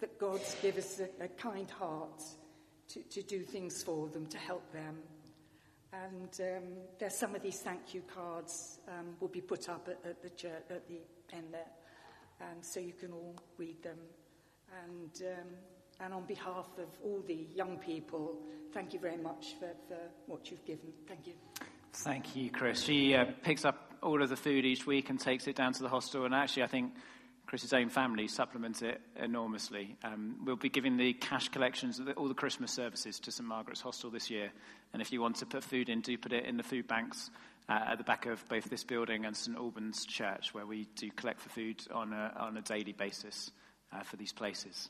that 0.00 0.18
God's 0.18 0.56
given 0.60 0.82
us 0.82 1.00
a, 1.00 1.24
a 1.24 1.28
kind 1.28 1.70
heart 1.70 2.22
to, 2.88 3.00
to 3.02 3.22
do 3.22 3.42
things 3.42 3.82
for 3.82 4.08
them, 4.08 4.26
to 4.26 4.38
help 4.38 4.72
them. 4.72 4.98
And 6.02 6.40
um, 6.40 6.68
there's 6.98 7.14
some 7.14 7.34
of 7.34 7.42
these 7.42 7.60
thank 7.60 7.94
you 7.94 8.02
cards 8.02 8.80
um, 8.88 9.16
will 9.20 9.28
be 9.28 9.40
put 9.40 9.68
up 9.68 9.88
at, 9.88 10.08
at 10.08 10.22
the 10.22 10.30
church, 10.30 10.62
at 10.70 10.88
the 10.88 11.00
end 11.32 11.48
there, 11.52 11.70
and 12.40 12.64
so 12.64 12.80
you 12.80 12.92
can 12.92 13.12
all 13.12 13.36
read 13.56 13.82
them. 13.82 13.98
And 14.84 15.22
um, 15.22 15.48
and 16.00 16.12
on 16.12 16.24
behalf 16.24 16.68
of 16.78 16.88
all 17.04 17.22
the 17.26 17.46
young 17.54 17.78
people, 17.78 18.36
thank 18.72 18.92
you 18.92 18.98
very 18.98 19.16
much 19.16 19.54
for, 19.60 19.70
for 19.88 19.98
what 20.26 20.50
you've 20.50 20.64
given. 20.64 20.92
Thank 21.06 21.28
you. 21.28 21.34
Thank 21.92 22.34
you, 22.34 22.50
Chris. 22.50 22.82
She 22.82 23.14
uh, 23.14 23.26
picks 23.42 23.64
up 23.64 23.92
all 24.02 24.20
of 24.20 24.28
the 24.28 24.36
food 24.36 24.64
each 24.64 24.86
week 24.86 25.10
and 25.10 25.20
takes 25.20 25.46
it 25.46 25.54
down 25.54 25.72
to 25.74 25.82
the 25.82 25.88
hostel. 25.88 26.24
And 26.24 26.34
actually, 26.34 26.64
I 26.64 26.66
think 26.66 26.92
Chris's 27.46 27.72
own 27.72 27.88
family 27.88 28.26
supplements 28.26 28.82
it 28.82 29.00
enormously. 29.16 29.96
Um, 30.02 30.36
we'll 30.44 30.56
be 30.56 30.68
giving 30.68 30.96
the 30.96 31.12
cash 31.12 31.48
collections 31.48 31.98
of 31.98 32.06
the, 32.06 32.12
all 32.12 32.28
the 32.28 32.34
Christmas 32.34 32.72
services 32.72 33.20
to 33.20 33.30
St 33.30 33.46
Margaret's 33.46 33.80
Hostel 33.80 34.10
this 34.10 34.30
year. 34.30 34.50
And 34.92 35.02
if 35.02 35.12
you 35.12 35.20
want 35.20 35.36
to 35.36 35.46
put 35.46 35.62
food 35.62 35.88
in, 35.88 36.00
do 36.00 36.16
put 36.16 36.32
it 36.32 36.46
in 36.46 36.56
the 36.56 36.62
food 36.62 36.88
banks 36.88 37.30
uh, 37.68 37.78
at 37.88 37.98
the 37.98 38.04
back 38.04 38.26
of 38.26 38.46
both 38.48 38.64
this 38.64 38.84
building 38.84 39.24
and 39.24 39.36
St 39.36 39.56
Albans 39.56 40.04
Church, 40.06 40.54
where 40.54 40.66
we 40.66 40.86
do 40.96 41.10
collect 41.10 41.40
for 41.40 41.48
food 41.50 41.82
on 41.92 42.12
a, 42.12 42.32
on 42.38 42.56
a 42.56 42.62
daily 42.62 42.92
basis 42.92 43.50
uh, 43.92 44.02
for 44.02 44.16
these 44.16 44.32
places. 44.32 44.88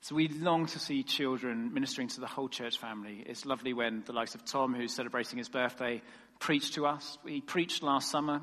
So 0.00 0.14
we 0.14 0.28
long 0.28 0.66
to 0.66 0.78
see 0.78 1.02
children 1.02 1.74
ministering 1.74 2.08
to 2.08 2.20
the 2.20 2.28
whole 2.28 2.48
church 2.48 2.78
family. 2.78 3.24
It's 3.26 3.44
lovely 3.44 3.72
when 3.72 4.04
the 4.06 4.12
likes 4.12 4.36
of 4.36 4.44
Tom, 4.44 4.72
who's 4.72 4.94
celebrating 4.94 5.38
his 5.38 5.48
birthday, 5.48 6.02
preached 6.38 6.74
to 6.74 6.86
us. 6.86 7.18
He 7.26 7.40
preached 7.40 7.82
last 7.82 8.08
summer, 8.10 8.42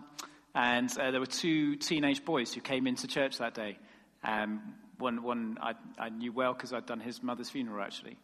and 0.56 0.90
uh, 0.98 1.12
there 1.12 1.20
were 1.20 1.26
two 1.26 1.76
teenage 1.76 2.26
boys 2.26 2.54
who 2.54 2.62
came 2.62 2.88
into 2.88 3.08
church 3.08 3.38
that 3.38 3.54
day. 3.54 3.78
Um, 4.24 4.74
one, 4.98 5.22
one 5.22 5.58
I, 5.62 5.74
I 6.00 6.10
knew 6.10 6.32
well 6.32 6.54
because 6.54 6.74
I'd 6.74 6.86
done 6.86 7.02
his 7.02 7.22
mother's 7.22 7.50
funeral, 7.50 7.84
actually. 7.84 8.18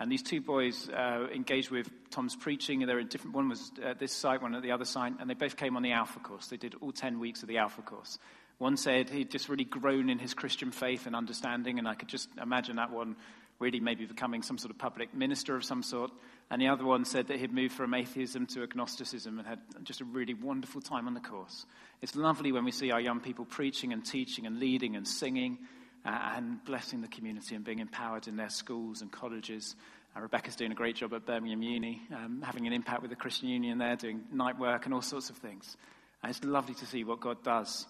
And 0.00 0.10
these 0.10 0.22
two 0.22 0.40
boys 0.40 0.88
uh, 0.88 1.26
engaged 1.34 1.70
with 1.70 1.90
Tom's 2.10 2.34
preaching. 2.34 2.80
They 2.80 2.94
were 2.94 3.00
in 3.00 3.08
different. 3.08 3.36
One 3.36 3.48
was 3.48 3.70
at 3.84 3.98
this 3.98 4.12
site, 4.12 4.40
one 4.40 4.54
at 4.54 4.62
the 4.62 4.72
other 4.72 4.84
site, 4.84 5.12
and 5.20 5.28
they 5.28 5.34
both 5.34 5.56
came 5.56 5.76
on 5.76 5.82
the 5.82 5.92
Alpha 5.92 6.20
course. 6.20 6.46
They 6.46 6.56
did 6.56 6.74
all 6.80 6.92
ten 6.92 7.18
weeks 7.18 7.42
of 7.42 7.48
the 7.48 7.58
Alpha 7.58 7.82
course. 7.82 8.18
One 8.58 8.76
said 8.76 9.10
he'd 9.10 9.30
just 9.30 9.48
really 9.48 9.64
grown 9.64 10.08
in 10.08 10.18
his 10.18 10.34
Christian 10.34 10.70
faith 10.70 11.06
and 11.06 11.16
understanding, 11.16 11.78
and 11.78 11.88
I 11.88 11.94
could 11.94 12.08
just 12.08 12.28
imagine 12.40 12.76
that 12.76 12.92
one 12.92 13.16
really 13.58 13.80
maybe 13.80 14.04
becoming 14.06 14.42
some 14.42 14.58
sort 14.58 14.70
of 14.70 14.78
public 14.78 15.14
minister 15.14 15.56
of 15.56 15.64
some 15.64 15.82
sort. 15.82 16.10
And 16.52 16.60
the 16.60 16.68
other 16.68 16.84
one 16.84 17.06
said 17.06 17.28
that 17.28 17.40
he'd 17.40 17.50
moved 17.50 17.72
from 17.72 17.94
atheism 17.94 18.44
to 18.48 18.62
agnosticism 18.62 19.38
and 19.38 19.48
had 19.48 19.58
just 19.84 20.02
a 20.02 20.04
really 20.04 20.34
wonderful 20.34 20.82
time 20.82 21.06
on 21.06 21.14
the 21.14 21.20
course. 21.20 21.64
It's 22.02 22.14
lovely 22.14 22.52
when 22.52 22.66
we 22.66 22.72
see 22.72 22.90
our 22.90 23.00
young 23.00 23.20
people 23.20 23.46
preaching 23.46 23.94
and 23.94 24.04
teaching 24.04 24.44
and 24.44 24.60
leading 24.60 24.94
and 24.94 25.08
singing 25.08 25.60
uh, 26.04 26.10
and 26.36 26.62
blessing 26.66 27.00
the 27.00 27.08
community 27.08 27.54
and 27.54 27.64
being 27.64 27.78
empowered 27.78 28.28
in 28.28 28.36
their 28.36 28.50
schools 28.50 29.00
and 29.00 29.10
colleges. 29.10 29.74
Uh, 30.14 30.20
Rebecca's 30.20 30.54
doing 30.54 30.72
a 30.72 30.74
great 30.74 30.94
job 30.94 31.14
at 31.14 31.24
Birmingham 31.24 31.62
Uni, 31.62 32.02
um, 32.14 32.42
having 32.44 32.66
an 32.66 32.74
impact 32.74 33.00
with 33.00 33.08
the 33.08 33.16
Christian 33.16 33.48
Union 33.48 33.78
there, 33.78 33.96
doing 33.96 34.20
night 34.30 34.58
work 34.58 34.84
and 34.84 34.92
all 34.92 35.00
sorts 35.00 35.30
of 35.30 35.38
things. 35.38 35.78
And 36.22 36.28
it's 36.28 36.44
lovely 36.44 36.74
to 36.74 36.84
see 36.84 37.02
what 37.02 37.20
God 37.20 37.42
does 37.42 37.86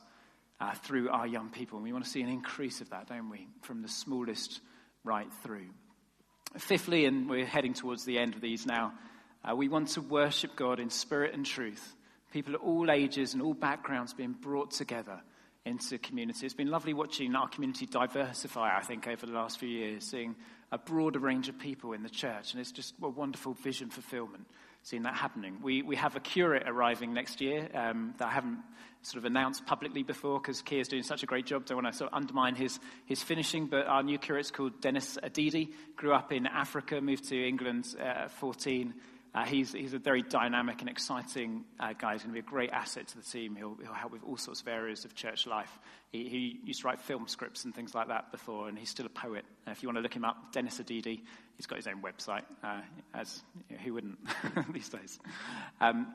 uh, 0.61 0.73
through 0.75 1.11
our 1.11 1.27
young 1.27 1.49
people. 1.51 1.79
And 1.79 1.85
we 1.85 1.93
want 1.93 2.05
to 2.05 2.11
see 2.11 2.23
an 2.23 2.29
increase 2.29 2.81
of 2.81 2.91
that, 2.91 3.09
don't 3.09 3.29
we? 3.29 3.49
From 3.63 3.83
the 3.83 3.89
smallest 3.89 4.61
right 5.03 5.33
through. 5.43 5.71
Fifthly, 6.59 7.07
and 7.07 7.29
we're 7.29 7.47
heading 7.47 7.75
towards 7.75 8.05
the 8.05 8.19
end 8.19 8.35
of 8.35 8.41
these 8.41 8.67
now, 8.67 8.93
uh, 9.45 9.57
we 9.57 9.69
want 9.69 9.89
to 9.89 10.01
worship 10.01 10.55
God 10.55 10.81
in 10.81 10.91
spirit 10.91 11.35
and 11.35 11.47
truth. 11.47 11.95
People 12.33 12.55
of 12.55 12.63
all 12.63 12.91
ages 12.91 13.35
and 13.35 13.43
all 13.43 13.55
backgrounds 13.55 14.15
being 14.15 14.33
brought 14.33 14.71
together 14.71 15.21
into 15.65 15.99
community. 15.99 16.45
It's 16.45 16.55
been 16.55 16.71
lovely 16.71 16.93
watching 16.93 17.35
our 17.35 17.49
community 17.49 17.87
diversify, 17.87 18.77
I 18.77 18.83
think, 18.83 19.07
over 19.07 19.27
the 19.27 19.33
last 19.33 19.59
few 19.59 19.69
years, 19.69 20.05
seeing 20.05 20.35
a 20.71 20.79
broader 20.79 21.19
range 21.19 21.49
of 21.49 21.59
people 21.59 21.93
in 21.93 22.03
the 22.03 22.11
church. 22.11 22.53
And 22.53 22.61
it's 22.61 22.73
just 22.73 22.95
a 23.03 23.09
wonderful 23.09 23.55
vision 23.55 23.91
fulfillment 23.91 24.47
seeing 24.83 25.05
that 25.05 25.15
happening. 25.15 25.59
We, 25.63 25.83
we 25.83 25.97
have 25.97 26.17
a 26.17 26.21
curate 26.21 26.65
arriving 26.67 27.15
next 27.15 27.41
year 27.41 27.69
um, 27.75 28.15
that 28.19 28.29
I 28.29 28.31
haven't 28.31 28.59
sort 29.03 29.19
of 29.19 29.25
announced 29.25 29.67
publicly 29.67 30.03
before 30.03 30.41
because 30.41 30.63
Kier's 30.63 30.89
doing 30.89 31.03
such 31.03 31.23
a 31.23 31.27
great 31.27 31.47
job. 31.47 31.67
Don't 31.67 31.83
want 31.83 31.93
to 31.93 31.97
sort 31.97 32.13
of 32.13 32.17
undermine 32.17 32.55
his, 32.55 32.79
his 33.05 33.23
finishing, 33.23 33.67
but 33.67 33.87
our 33.87 34.03
new 34.03 34.19
curate's 34.19 34.51
called 34.51 34.81
Dennis 34.81 35.19
Adidi. 35.23 35.73
Grew 35.97 36.13
up 36.13 36.33
in 36.33 36.47
Africa, 36.47 37.01
moved 37.01 37.29
to 37.29 37.49
England 37.49 37.95
uh, 37.99 38.03
at 38.03 38.31
14, 38.33 38.95
uh, 39.35 39.45
he's, 39.45 39.73
he's 39.73 39.95
a 39.95 39.99
very 39.99 40.23
dynamic 40.23 40.81
and 40.81 40.91
exciting 40.91 41.65
uh, 41.81 41.95
guy. 41.99 42.13
He's 42.13 42.23
going 42.23 42.35
to 42.35 42.41
be 42.41 42.47
a 42.47 42.51
great 42.51 42.71
asset 42.71 43.09
to 43.09 43.17
the 43.17 43.23
team. 43.23 43.57
He'll, 43.57 43.77
he'll 43.83 43.95
help 43.95 44.13
with 44.13 44.23
all 44.25 44.37
sorts 44.37 44.61
of 44.61 44.69
areas 44.69 45.07
of 45.07 45.15
church 45.15 45.47
life. 45.47 45.71
He, 46.11 46.29
he, 46.29 46.61
used 46.65 46.83
to 46.83 46.89
write 46.89 47.01
film 47.01 47.27
scripts 47.27 47.65
and 47.65 47.75
things 47.75 47.95
like 47.95 48.09
that 48.09 48.31
before, 48.31 48.69
and 48.69 48.79
he's 48.79 48.91
still 48.91 49.07
a 49.07 49.11
poet. 49.11 49.45
Uh, 49.67 49.71
if 49.71 49.83
you 49.83 49.89
want 49.89 49.97
to 49.97 50.03
look 50.03 50.15
him 50.15 50.27
up, 50.27 50.53
Dennis 50.53 50.79
Adidi, 50.79 51.23
he's 51.57 51.67
got 51.67 51.77
his 51.77 51.87
own 51.87 52.03
website, 52.03 52.43
uh, 52.63 52.83
as 53.15 53.43
you 53.71 53.77
know, 53.77 53.83
who 53.83 53.95
wouldn't 53.95 54.19
these 54.73 54.91
days? 54.91 55.19
Um, 55.81 56.15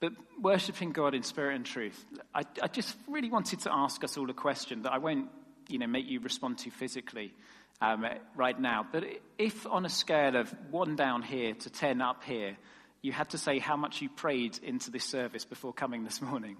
but 0.00 0.12
worshipping 0.40 0.90
God 0.90 1.14
in 1.14 1.22
spirit 1.22 1.54
and 1.54 1.64
truth, 1.64 2.04
I, 2.34 2.42
I 2.60 2.66
just 2.66 2.96
really 3.06 3.30
wanted 3.30 3.60
to 3.60 3.72
ask 3.72 4.02
us 4.02 4.18
all 4.18 4.28
a 4.28 4.34
question 4.34 4.82
that 4.82 4.92
I 4.92 4.98
won't 4.98 5.28
you 5.68 5.78
know, 5.78 5.86
make 5.86 6.06
you 6.08 6.20
respond 6.20 6.58
to 6.58 6.70
physically 6.70 7.32
um, 7.80 8.06
right 8.34 8.58
now. 8.58 8.86
But 8.90 9.04
if 9.38 9.66
on 9.66 9.84
a 9.84 9.88
scale 9.88 10.36
of 10.36 10.54
one 10.70 10.96
down 10.96 11.22
here 11.22 11.54
to 11.54 11.70
10 11.70 12.00
up 12.00 12.24
here, 12.24 12.56
you 13.02 13.12
had 13.12 13.30
to 13.30 13.38
say 13.38 13.58
how 13.58 13.76
much 13.76 14.02
you 14.02 14.08
prayed 14.08 14.58
into 14.62 14.90
this 14.90 15.04
service 15.04 15.44
before 15.44 15.72
coming 15.72 16.04
this 16.04 16.20
morning, 16.22 16.56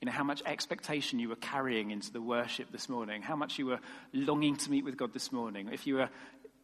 you 0.00 0.06
know, 0.06 0.12
how 0.12 0.24
much 0.24 0.42
expectation 0.46 1.18
you 1.18 1.28
were 1.28 1.36
carrying 1.36 1.90
into 1.90 2.12
the 2.12 2.20
worship 2.20 2.70
this 2.72 2.88
morning, 2.88 3.22
how 3.22 3.36
much 3.36 3.58
you 3.58 3.66
were 3.66 3.80
longing 4.12 4.56
to 4.56 4.70
meet 4.70 4.84
with 4.84 4.96
God 4.96 5.12
this 5.12 5.32
morning, 5.32 5.70
if 5.72 5.86
you 5.86 5.96
were 5.96 6.08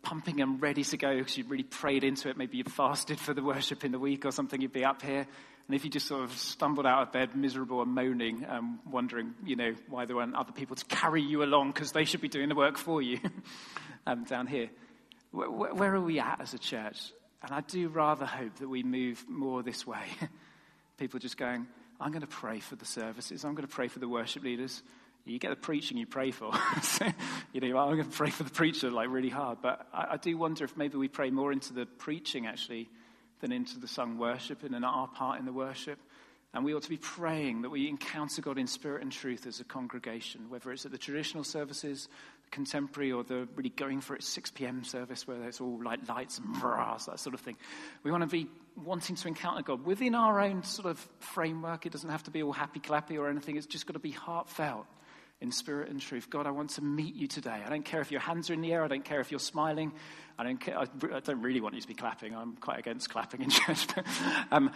pumping 0.02 0.40
and 0.40 0.62
ready 0.62 0.82
to 0.82 0.96
go 0.96 1.16
because 1.18 1.36
you'd 1.36 1.50
really 1.50 1.62
prayed 1.62 2.04
into 2.04 2.28
it, 2.28 2.36
maybe 2.36 2.56
you'd 2.56 2.72
fasted 2.72 3.18
for 3.18 3.34
the 3.34 3.42
worship 3.42 3.84
in 3.84 3.92
the 3.92 3.98
week 3.98 4.24
or 4.24 4.30
something, 4.30 4.60
you'd 4.60 4.72
be 4.72 4.84
up 4.84 5.02
here. 5.02 5.26
And 5.70 5.76
if 5.76 5.84
you 5.84 5.90
just 5.92 6.08
sort 6.08 6.24
of 6.24 6.32
stumbled 6.32 6.84
out 6.84 7.02
of 7.02 7.12
bed 7.12 7.36
miserable 7.36 7.80
and 7.80 7.94
moaning, 7.94 8.44
um, 8.48 8.80
wondering, 8.90 9.34
you 9.44 9.54
know, 9.54 9.72
why 9.88 10.04
there 10.04 10.16
weren't 10.16 10.34
other 10.34 10.50
people 10.50 10.74
to 10.74 10.84
carry 10.86 11.22
you 11.22 11.44
along 11.44 11.70
because 11.70 11.92
they 11.92 12.04
should 12.04 12.20
be 12.20 12.26
doing 12.26 12.48
the 12.48 12.56
work 12.56 12.76
for 12.76 13.00
you 13.00 13.20
um, 14.08 14.24
down 14.24 14.48
here, 14.48 14.68
where, 15.30 15.48
where 15.48 15.94
are 15.94 16.00
we 16.00 16.18
at 16.18 16.40
as 16.40 16.54
a 16.54 16.58
church? 16.58 17.12
And 17.40 17.52
I 17.52 17.60
do 17.60 17.86
rather 17.86 18.26
hope 18.26 18.56
that 18.56 18.68
we 18.68 18.82
move 18.82 19.24
more 19.28 19.62
this 19.62 19.86
way. 19.86 20.02
people 20.98 21.20
just 21.20 21.36
going, 21.36 21.68
I'm 22.00 22.10
going 22.10 22.22
to 22.22 22.26
pray 22.26 22.58
for 22.58 22.74
the 22.74 22.84
services, 22.84 23.44
I'm 23.44 23.54
going 23.54 23.68
to 23.68 23.72
pray 23.72 23.86
for 23.86 24.00
the 24.00 24.08
worship 24.08 24.42
leaders. 24.42 24.82
You 25.24 25.38
get 25.38 25.50
the 25.50 25.54
preaching 25.54 25.98
you 25.98 26.06
pray 26.06 26.32
for. 26.32 26.50
so, 26.82 27.06
you 27.52 27.60
know, 27.60 27.78
I'm 27.78 27.94
going 27.94 28.10
to 28.10 28.16
pray 28.16 28.30
for 28.30 28.42
the 28.42 28.50
preacher 28.50 28.90
like 28.90 29.08
really 29.08 29.28
hard. 29.28 29.58
But 29.62 29.86
I, 29.94 30.14
I 30.14 30.16
do 30.16 30.36
wonder 30.36 30.64
if 30.64 30.76
maybe 30.76 30.98
we 30.98 31.06
pray 31.06 31.30
more 31.30 31.52
into 31.52 31.72
the 31.74 31.86
preaching 31.86 32.48
actually 32.48 32.90
than 33.40 33.52
into 33.52 33.78
the 33.78 33.88
sung 33.88 34.18
worship 34.18 34.62
and 34.62 34.74
in 34.74 34.84
our 34.84 35.08
part 35.08 35.38
in 35.38 35.46
the 35.46 35.52
worship. 35.52 35.98
And 36.52 36.64
we 36.64 36.74
ought 36.74 36.82
to 36.82 36.88
be 36.88 36.96
praying 36.96 37.62
that 37.62 37.70
we 37.70 37.88
encounter 37.88 38.42
God 38.42 38.58
in 38.58 38.66
spirit 38.66 39.02
and 39.02 39.12
truth 39.12 39.46
as 39.46 39.60
a 39.60 39.64
congregation, 39.64 40.50
whether 40.50 40.72
it's 40.72 40.84
at 40.84 40.90
the 40.90 40.98
traditional 40.98 41.44
services, 41.44 42.08
the 42.44 42.50
contemporary, 42.50 43.12
or 43.12 43.22
the 43.22 43.46
really 43.54 43.70
going 43.70 44.00
for 44.00 44.16
it 44.16 44.24
6 44.24 44.50
p.m. 44.50 44.82
service 44.82 45.28
where 45.28 45.44
it's 45.44 45.60
all 45.60 45.80
like 45.82 46.08
lights 46.08 46.38
and 46.38 46.60
brass, 46.60 47.06
that 47.06 47.20
sort 47.20 47.34
of 47.34 47.40
thing. 47.40 47.56
We 48.02 48.10
want 48.10 48.22
to 48.22 48.28
be 48.28 48.48
wanting 48.76 49.14
to 49.14 49.28
encounter 49.28 49.62
God 49.62 49.84
within 49.84 50.16
our 50.16 50.40
own 50.40 50.64
sort 50.64 50.88
of 50.88 50.98
framework. 51.20 51.86
It 51.86 51.92
doesn't 51.92 52.10
have 52.10 52.24
to 52.24 52.32
be 52.32 52.42
all 52.42 52.52
happy 52.52 52.80
clappy 52.80 53.16
or 53.16 53.28
anything, 53.28 53.56
it's 53.56 53.66
just 53.66 53.86
got 53.86 53.92
to 53.92 54.00
be 54.00 54.10
heartfelt. 54.10 54.86
In 55.40 55.50
spirit 55.50 55.88
and 55.88 56.00
truth. 56.00 56.28
God, 56.28 56.46
I 56.46 56.50
want 56.50 56.70
to 56.70 56.82
meet 56.82 57.14
you 57.14 57.26
today. 57.26 57.62
I 57.64 57.70
don't 57.70 57.84
care 57.84 58.00
if 58.00 58.10
your 58.10 58.20
hands 58.20 58.50
are 58.50 58.52
in 58.52 58.60
the 58.60 58.72
air. 58.72 58.84
I 58.84 58.88
don't 58.88 59.04
care 59.04 59.20
if 59.20 59.30
you're 59.30 59.40
smiling. 59.40 59.92
I 60.38 60.44
don't, 60.44 60.60
care, 60.60 60.78
I, 60.78 60.86
don't 61.20 61.40
really 61.42 61.60
want 61.60 61.74
you 61.74 61.80
to 61.80 61.88
be 61.88 61.94
clapping. 61.94 62.34
I'm 62.34 62.56
quite 62.56 62.78
against 62.78 63.10
clapping 63.10 63.42
in 63.42 63.50
church. 63.50 63.86
Um, 64.50 64.70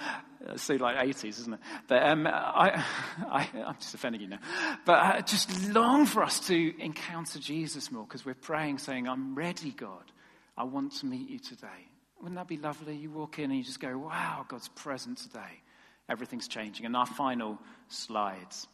it's 0.48 0.62
so 0.62 0.74
like 0.74 0.96
80s, 0.96 1.40
isn't 1.40 1.55
it? 1.55 1.61
But 1.87 2.03
um, 2.03 2.27
I, 2.27 2.83
I, 3.31 3.48
am 3.55 3.77
just 3.79 3.94
offending 3.94 4.22
you 4.22 4.29
now. 4.29 4.38
But 4.85 4.98
I 4.98 5.20
just 5.20 5.68
long 5.70 6.07
for 6.07 6.22
us 6.22 6.40
to 6.48 6.83
encounter 6.83 7.38
Jesus 7.38 7.90
more 7.90 8.05
because 8.05 8.24
we're 8.24 8.35
praying, 8.35 8.79
saying, 8.79 9.07
I'm 9.07 9.35
ready, 9.35 9.70
God. 9.70 10.12
I 10.57 10.64
want 10.64 10.92
to 10.96 11.07
meet 11.07 11.29
you 11.29 11.38
today. 11.38 11.88
Wouldn't 12.20 12.37
that 12.37 12.48
be 12.48 12.57
lovely? 12.57 12.96
You 12.96 13.11
walk 13.11 13.38
in 13.38 13.50
and 13.50 13.57
you 13.57 13.64
just 13.64 13.81
go, 13.81 13.98
wow, 13.98 14.46
God's 14.48 14.68
present 14.68 15.18
today. 15.18 15.61
Everything's 16.09 16.48
changing. 16.48 16.87
And 16.87 16.96
our 16.96 17.07
final 17.07 17.59
slides 17.88 18.66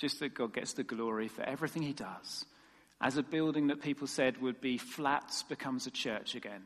just 0.00 0.18
that 0.20 0.34
God 0.34 0.54
gets 0.54 0.72
the 0.72 0.82
glory 0.82 1.28
for 1.28 1.42
everything 1.42 1.82
he 1.82 1.92
does. 1.92 2.46
As 3.02 3.18
a 3.18 3.22
building 3.22 3.66
that 3.66 3.82
people 3.82 4.06
said 4.06 4.40
would 4.40 4.60
be 4.60 4.78
flats 4.78 5.42
becomes 5.42 5.86
a 5.86 5.90
church 5.90 6.34
again. 6.34 6.62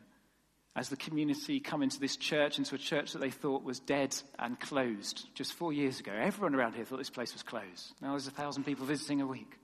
As 0.77 0.89
the 0.89 0.97
community 0.97 1.61
come 1.61 1.83
into 1.83 2.01
this 2.01 2.17
church, 2.17 2.59
into 2.59 2.77
a 2.77 2.79
church 2.79 3.13
that 3.13 3.21
they 3.21 3.31
thought 3.31 3.63
was 3.63 3.81
dead 3.81 4.15
and 4.39 4.59
closed 4.59 5.27
just 5.35 5.53
four 5.53 5.73
years 5.73 6.01
ago, 6.01 6.13
everyone 6.13 6.55
around 6.55 6.75
here 6.75 6.85
thought 6.85 6.99
this 6.99 7.11
place 7.11 7.33
was 7.33 7.43
closed. 7.43 7.93
Now 8.01 8.11
there's 8.11 8.27
a 8.29 8.33
thousand 8.33 8.65
people 8.65 8.87
visiting 8.87 9.21
a 9.21 9.27
week. 9.27 9.59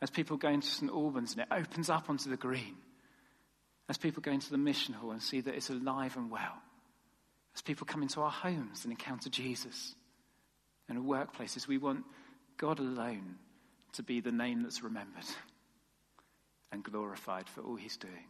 As 0.00 0.10
people 0.10 0.36
go 0.36 0.48
into 0.48 0.68
St. 0.68 0.90
Albans 0.90 1.32
and 1.32 1.42
it 1.42 1.48
opens 1.50 1.90
up 1.90 2.08
onto 2.08 2.30
the 2.30 2.36
green. 2.36 2.76
As 3.88 3.98
people 3.98 4.22
go 4.22 4.30
into 4.30 4.50
the 4.50 4.58
mission 4.58 4.94
hall 4.94 5.10
and 5.10 5.22
see 5.22 5.40
that 5.40 5.54
it's 5.54 5.70
alive 5.70 6.16
and 6.16 6.30
well. 6.30 6.62
As 7.56 7.62
people 7.62 7.86
come 7.86 8.02
into 8.02 8.20
our 8.20 8.30
homes 8.30 8.84
and 8.84 8.92
encounter 8.92 9.30
Jesus. 9.30 9.94
Our 10.88 10.96
workplaces, 10.96 11.66
we 11.66 11.78
want 11.78 12.04
God 12.58 12.80
alone 12.80 13.36
to 13.92 14.02
be 14.02 14.20
the 14.20 14.32
name 14.32 14.62
that's 14.62 14.82
remembered 14.82 15.24
and 16.70 16.82
glorified 16.82 17.48
for 17.48 17.62
all 17.62 17.76
he's 17.76 17.96
doing. 17.96 18.26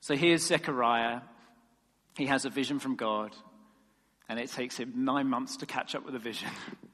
So 0.00 0.16
here's 0.16 0.46
Zechariah. 0.46 1.20
He 2.16 2.26
has 2.26 2.44
a 2.44 2.50
vision 2.50 2.78
from 2.78 2.96
God, 2.96 3.36
and 4.28 4.38
it 4.38 4.50
takes 4.50 4.76
him 4.76 5.04
nine 5.04 5.28
months 5.28 5.58
to 5.58 5.66
catch 5.66 5.94
up 5.94 6.04
with 6.04 6.14
the 6.14 6.20
vision. 6.20 6.48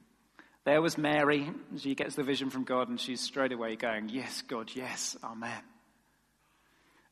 there 0.64 0.82
was 0.82 0.98
Mary. 0.98 1.50
She 1.76 1.94
gets 1.94 2.14
the 2.14 2.22
vision 2.22 2.50
from 2.50 2.64
God, 2.64 2.88
and 2.88 2.98
she's 2.98 3.20
straight 3.20 3.52
away 3.52 3.76
going, 3.76 4.08
Yes, 4.08 4.42
God, 4.42 4.70
yes, 4.74 5.16
Amen. 5.22 5.62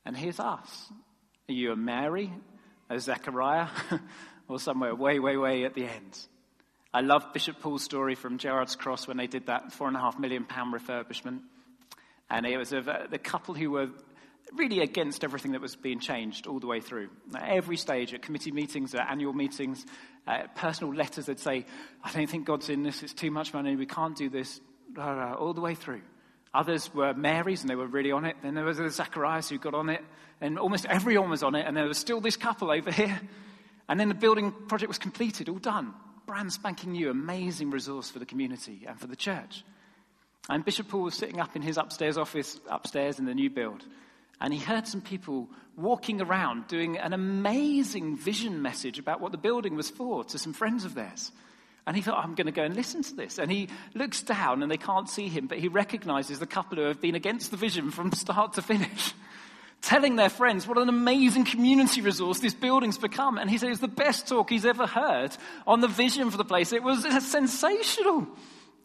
And 0.04 0.16
here's 0.16 0.40
us. 0.40 0.90
Are 1.48 1.52
you 1.52 1.72
a 1.72 1.76
Mary, 1.76 2.32
a 2.90 2.98
Zechariah, 2.98 3.68
or 4.48 4.58
somewhere 4.58 4.94
way, 4.94 5.18
way, 5.18 5.36
way 5.36 5.64
at 5.64 5.74
the 5.74 5.84
end? 5.84 6.18
I 6.94 7.00
love 7.00 7.32
Bishop 7.32 7.58
Paul's 7.58 7.82
story 7.82 8.14
from 8.14 8.36
Gerrards 8.36 8.76
Cross 8.76 9.08
when 9.08 9.16
they 9.16 9.26
did 9.26 9.46
that 9.46 9.72
four 9.72 9.88
and 9.88 9.96
a 9.96 10.00
half 10.00 10.18
million 10.18 10.44
pound 10.44 10.74
refurbishment. 10.74 11.40
And 12.28 12.44
it 12.44 12.58
was 12.58 12.74
of 12.74 12.86
uh, 12.86 13.06
the 13.08 13.18
couple 13.18 13.54
who 13.54 13.70
were 13.70 13.88
really 14.54 14.80
against 14.80 15.24
everything 15.24 15.52
that 15.52 15.62
was 15.62 15.74
being 15.74 16.00
changed 16.00 16.46
all 16.46 16.60
the 16.60 16.66
way 16.66 16.80
through. 16.80 17.08
At 17.34 17.48
every 17.48 17.78
stage, 17.78 18.12
at 18.12 18.20
committee 18.20 18.52
meetings, 18.52 18.94
at 18.94 19.10
annual 19.10 19.32
meetings, 19.32 19.86
uh, 20.26 20.42
personal 20.54 20.94
letters, 20.94 21.26
they'd 21.26 21.40
say, 21.40 21.64
I 22.04 22.12
don't 22.12 22.28
think 22.28 22.44
God's 22.44 22.68
in 22.68 22.82
this, 22.82 23.02
it's 23.02 23.14
too 23.14 23.30
much 23.30 23.54
money, 23.54 23.74
we 23.74 23.86
can't 23.86 24.14
do 24.14 24.28
this, 24.28 24.60
all 24.98 25.54
the 25.54 25.62
way 25.62 25.74
through. 25.74 26.02
Others 26.52 26.92
were 26.92 27.14
Marys 27.14 27.62
and 27.62 27.70
they 27.70 27.74
were 27.74 27.86
really 27.86 28.12
on 28.12 28.26
it. 28.26 28.36
Then 28.42 28.52
there 28.54 28.64
was 28.64 28.76
the 28.76 28.90
Zacharias 28.90 29.48
who 29.48 29.56
got 29.56 29.72
on 29.72 29.88
it, 29.88 30.04
and 30.42 30.58
almost 30.58 30.84
everyone 30.84 31.30
was 31.30 31.42
on 31.42 31.54
it, 31.54 31.66
and 31.66 31.74
there 31.74 31.86
was 31.86 31.96
still 31.96 32.20
this 32.20 32.36
couple 32.36 32.70
over 32.70 32.92
here. 32.92 33.18
And 33.88 33.98
then 33.98 34.08
the 34.08 34.14
building 34.14 34.52
project 34.68 34.88
was 34.88 34.98
completed, 34.98 35.48
all 35.48 35.56
done 35.56 35.94
brand 36.32 36.50
spanking 36.50 36.92
new, 36.92 37.10
amazing 37.10 37.70
resource 37.70 38.08
for 38.08 38.18
the 38.18 38.24
community 38.24 38.86
and 38.88 38.98
for 38.98 39.06
the 39.06 39.14
church. 39.14 39.64
And 40.48 40.64
Bishop 40.64 40.88
Paul 40.88 41.02
was 41.02 41.14
sitting 41.14 41.40
up 41.40 41.54
in 41.56 41.60
his 41.60 41.76
upstairs 41.76 42.16
office, 42.16 42.58
upstairs 42.70 43.18
in 43.18 43.26
the 43.26 43.34
new 43.34 43.50
build, 43.50 43.84
and 44.40 44.50
he 44.50 44.58
heard 44.58 44.88
some 44.88 45.02
people 45.02 45.46
walking 45.76 46.22
around 46.22 46.68
doing 46.68 46.96
an 46.96 47.12
amazing 47.12 48.16
vision 48.16 48.62
message 48.62 48.98
about 48.98 49.20
what 49.20 49.32
the 49.32 49.36
building 49.36 49.76
was 49.76 49.90
for 49.90 50.24
to 50.24 50.38
some 50.38 50.54
friends 50.54 50.86
of 50.86 50.94
theirs. 50.94 51.32
And 51.86 51.94
he 51.94 52.00
thought, 52.00 52.24
I'm 52.24 52.34
going 52.34 52.46
to 52.46 52.50
go 52.50 52.64
and 52.64 52.74
listen 52.74 53.02
to 53.02 53.14
this. 53.14 53.38
And 53.38 53.52
he 53.52 53.68
looks 53.92 54.22
down 54.22 54.62
and 54.62 54.72
they 54.72 54.78
can't 54.78 55.10
see 55.10 55.28
him, 55.28 55.48
but 55.48 55.58
he 55.58 55.68
recognizes 55.68 56.38
the 56.38 56.46
couple 56.46 56.78
who 56.78 56.84
have 56.84 57.02
been 57.02 57.14
against 57.14 57.50
the 57.50 57.58
vision 57.58 57.90
from 57.90 58.10
start 58.14 58.54
to 58.54 58.62
finish 58.62 59.12
telling 59.82 60.16
their 60.16 60.30
friends 60.30 60.66
what 60.66 60.78
an 60.78 60.88
amazing 60.88 61.44
community 61.44 62.00
resource 62.00 62.38
this 62.38 62.54
building's 62.54 62.98
become. 62.98 63.36
And 63.36 63.50
he 63.50 63.58
said 63.58 63.66
it 63.66 63.70
was 63.70 63.80
the 63.80 63.88
best 63.88 64.28
talk 64.28 64.48
he's 64.48 64.64
ever 64.64 64.86
heard 64.86 65.36
on 65.66 65.80
the 65.80 65.88
vision 65.88 66.30
for 66.30 66.36
the 66.36 66.44
place. 66.44 66.72
It 66.72 66.82
was 66.82 67.02
sensational. 67.24 68.26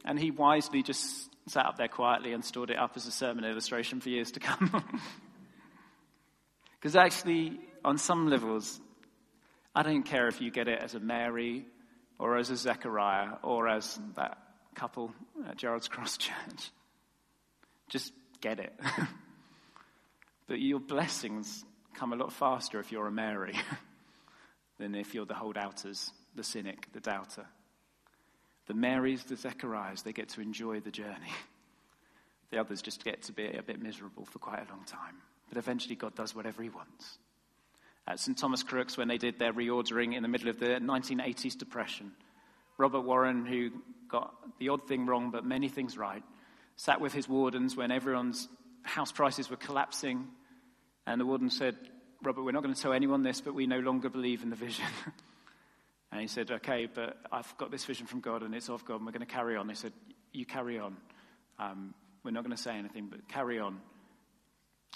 And 0.04 0.20
he 0.20 0.32
wisely 0.32 0.84
just 0.84 1.30
sat 1.48 1.66
up 1.66 1.78
there 1.78 1.88
quietly 1.88 2.34
and 2.34 2.44
stored 2.44 2.72
it 2.72 2.78
up 2.78 2.94
as 2.96 3.06
a 3.08 3.12
sermon 3.12 3.46
illustration 3.46 4.02
for 4.02 4.10
years 4.10 4.32
to 4.32 4.40
come. 4.40 4.84
Because 6.80 6.96
actually, 6.96 7.60
on 7.84 7.98
some 7.98 8.30
levels, 8.30 8.80
I 9.76 9.84
don't 9.84 10.04
care 10.04 10.28
if 10.28 10.42
you 10.42 10.52
get 10.52 10.68
it 10.68 10.80
as 10.80 10.94
a 10.94 11.00
Mary 11.00 11.66
or 12.20 12.38
as 12.38 12.50
a 12.50 12.56
Zechariah 12.56 13.38
or 13.44 13.68
as 13.68 14.00
that 14.16 14.38
couple 14.76 15.12
at 15.48 15.58
Gerrards 15.58 15.90
Cross 15.90 16.18
Church. 16.18 16.72
Just 17.90 18.14
get 18.42 18.60
it. 18.60 18.74
But 20.48 20.60
your 20.60 20.80
blessings 20.80 21.66
come 21.94 22.14
a 22.14 22.16
lot 22.16 22.32
faster 22.32 22.80
if 22.80 22.92
you're 22.92 23.08
a 23.08 23.12
Mary 23.12 23.56
than 24.80 24.96
if 24.96 25.14
you're 25.14 25.26
the 25.26 25.34
holdouters, 25.34 26.12
the 26.36 26.44
cynic, 26.44 26.88
the 26.94 27.00
doubter. 27.00 27.46
The 28.68 28.74
Marys, 28.74 29.24
the 29.24 29.36
Zechariahs, 29.36 30.04
they 30.04 30.14
get 30.14 30.30
to 30.30 30.42
enjoy 30.42 30.80
the 30.80 30.92
journey. 30.92 31.32
The 32.52 32.60
others 32.60 32.82
just 32.82 33.04
get 33.04 33.24
to 33.24 33.34
be 33.34 33.46
a 33.46 33.64
bit 33.64 33.82
miserable 33.82 34.26
for 34.26 34.40
quite 34.40 34.66
a 34.66 34.72
long 34.72 34.84
time. 34.86 35.16
But 35.50 35.58
eventually, 35.58 35.96
God 35.96 36.16
does 36.16 36.36
whatever 36.36 36.64
He 36.64 36.70
wants. 36.70 37.18
At 38.08 38.20
St. 38.20 38.38
Thomas 38.38 38.64
Crookes, 38.64 38.98
when 38.98 39.10
they 39.10 39.18
did 39.18 39.38
their 39.38 39.52
reordering 39.52 40.16
in 40.16 40.24
the 40.24 40.30
middle 40.30 40.48
of 40.48 40.60
the 40.60 40.80
1980s 40.80 41.58
depression, 41.58 42.14
Robert 42.78 43.02
Warren, 43.02 43.46
who 43.46 43.72
got 44.08 44.34
the 44.60 44.70
odd 44.70 44.88
thing 44.88 45.06
wrong 45.06 45.32
but 45.32 45.46
many 45.46 45.68
things 45.68 45.98
right, 45.98 46.24
sat 46.78 47.02
with 47.02 47.12
his 47.12 47.28
wardens 47.28 47.76
when 47.76 47.92
everyone's 47.92 48.48
house 48.88 49.12
prices 49.12 49.50
were 49.50 49.58
collapsing. 49.58 50.28
And 51.06 51.22
the 51.22 51.26
warden 51.26 51.50
said, 51.50 51.76
Robert, 52.24 52.44
we're 52.44 52.52
not 52.52 52.64
going 52.64 52.74
to 52.74 52.82
tell 52.82 52.94
anyone 52.94 53.24
this, 53.24 53.42
but 53.42 53.54
we 53.54 53.68
no 53.68 53.80
longer 53.80 54.10
believe 54.10 54.44
in 54.44 54.50
the 54.50 54.56
vision. 54.56 54.86
and 56.12 56.22
he 56.22 56.28
said, 56.28 56.50
Okay, 56.52 56.88
but 56.92 57.18
I've 57.32 57.56
got 57.58 57.72
this 57.72 57.86
vision 57.86 58.08
from 58.08 58.22
God 58.22 58.44
and 58.44 58.56
it's 58.56 58.70
of 58.70 58.86
God 58.86 58.96
and 58.96 59.06
we're 59.06 59.12
going 59.12 59.26
to 59.26 59.34
carry 59.34 59.56
on. 59.56 59.70
He 59.70 59.76
said, 59.76 59.94
You 60.34 60.46
carry 60.46 60.80
on. 60.80 60.98
Um, 61.60 61.94
we're 62.24 62.32
not 62.32 62.44
going 62.44 62.56
to 62.56 62.62
say 62.62 62.78
anything, 62.78 63.08
but 63.08 63.28
carry 63.28 63.60
on. 63.60 63.80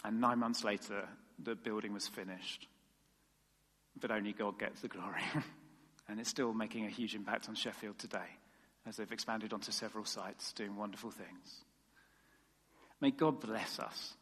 And 0.04 0.20
nine 0.20 0.40
months 0.40 0.64
later, 0.64 1.08
the 1.44 1.56
building 1.56 1.94
was 1.94 2.08
finished. 2.08 2.68
But 4.00 4.12
only 4.12 4.34
God 4.34 4.58
gets 4.58 4.82
the 4.82 4.88
glory. 4.88 5.22
and 6.10 6.20
it's 6.20 6.30
still 6.30 6.54
making 6.54 6.86
a 6.86 6.90
huge 6.90 7.14
impact 7.14 7.50
on 7.50 7.56
Sheffield 7.56 8.00
today 8.00 8.38
as 8.88 8.98
they've 8.98 9.12
expanded 9.12 9.54
onto 9.54 9.72
several 9.72 10.06
sites 10.06 10.54
doing 10.54 10.76
wonderful 10.76 11.12
things. 11.12 11.66
May 13.02 13.12
God 13.12 13.40
bless 13.40 13.80
us 13.80 14.14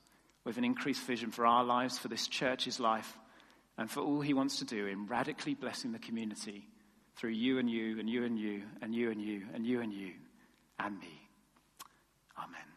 with 0.46 0.58
an 0.58 0.64
increased 0.64 1.04
vision 1.04 1.32
for 1.32 1.46
our 1.46 1.64
lives, 1.64 2.00
for 2.00 2.08
this 2.08 2.28
church's 2.28 2.80
life, 2.80 3.18
and 3.78 3.92
for 3.92 4.00
all 4.00 4.22
He 4.22 4.34
wants 4.34 4.60
to 4.60 4.66
do 4.66 4.88
in 4.88 5.06
radically 5.06 5.54
blessing 5.54 5.92
the 5.92 6.00
community 6.00 6.68
through 7.16 7.32
you 7.32 7.60
and 7.60 7.70
you 7.70 8.00
and 8.00 8.10
you 8.10 8.24
and 8.24 8.40
you 8.40 8.64
and 8.82 8.96
you 8.96 9.12
and 9.12 9.22
you 9.22 9.44
and 9.54 9.66
you 9.66 9.82
and 9.82 9.94
you 9.94 10.14
and 10.80 11.00
me. 11.00 11.30
Amen. 12.38 12.69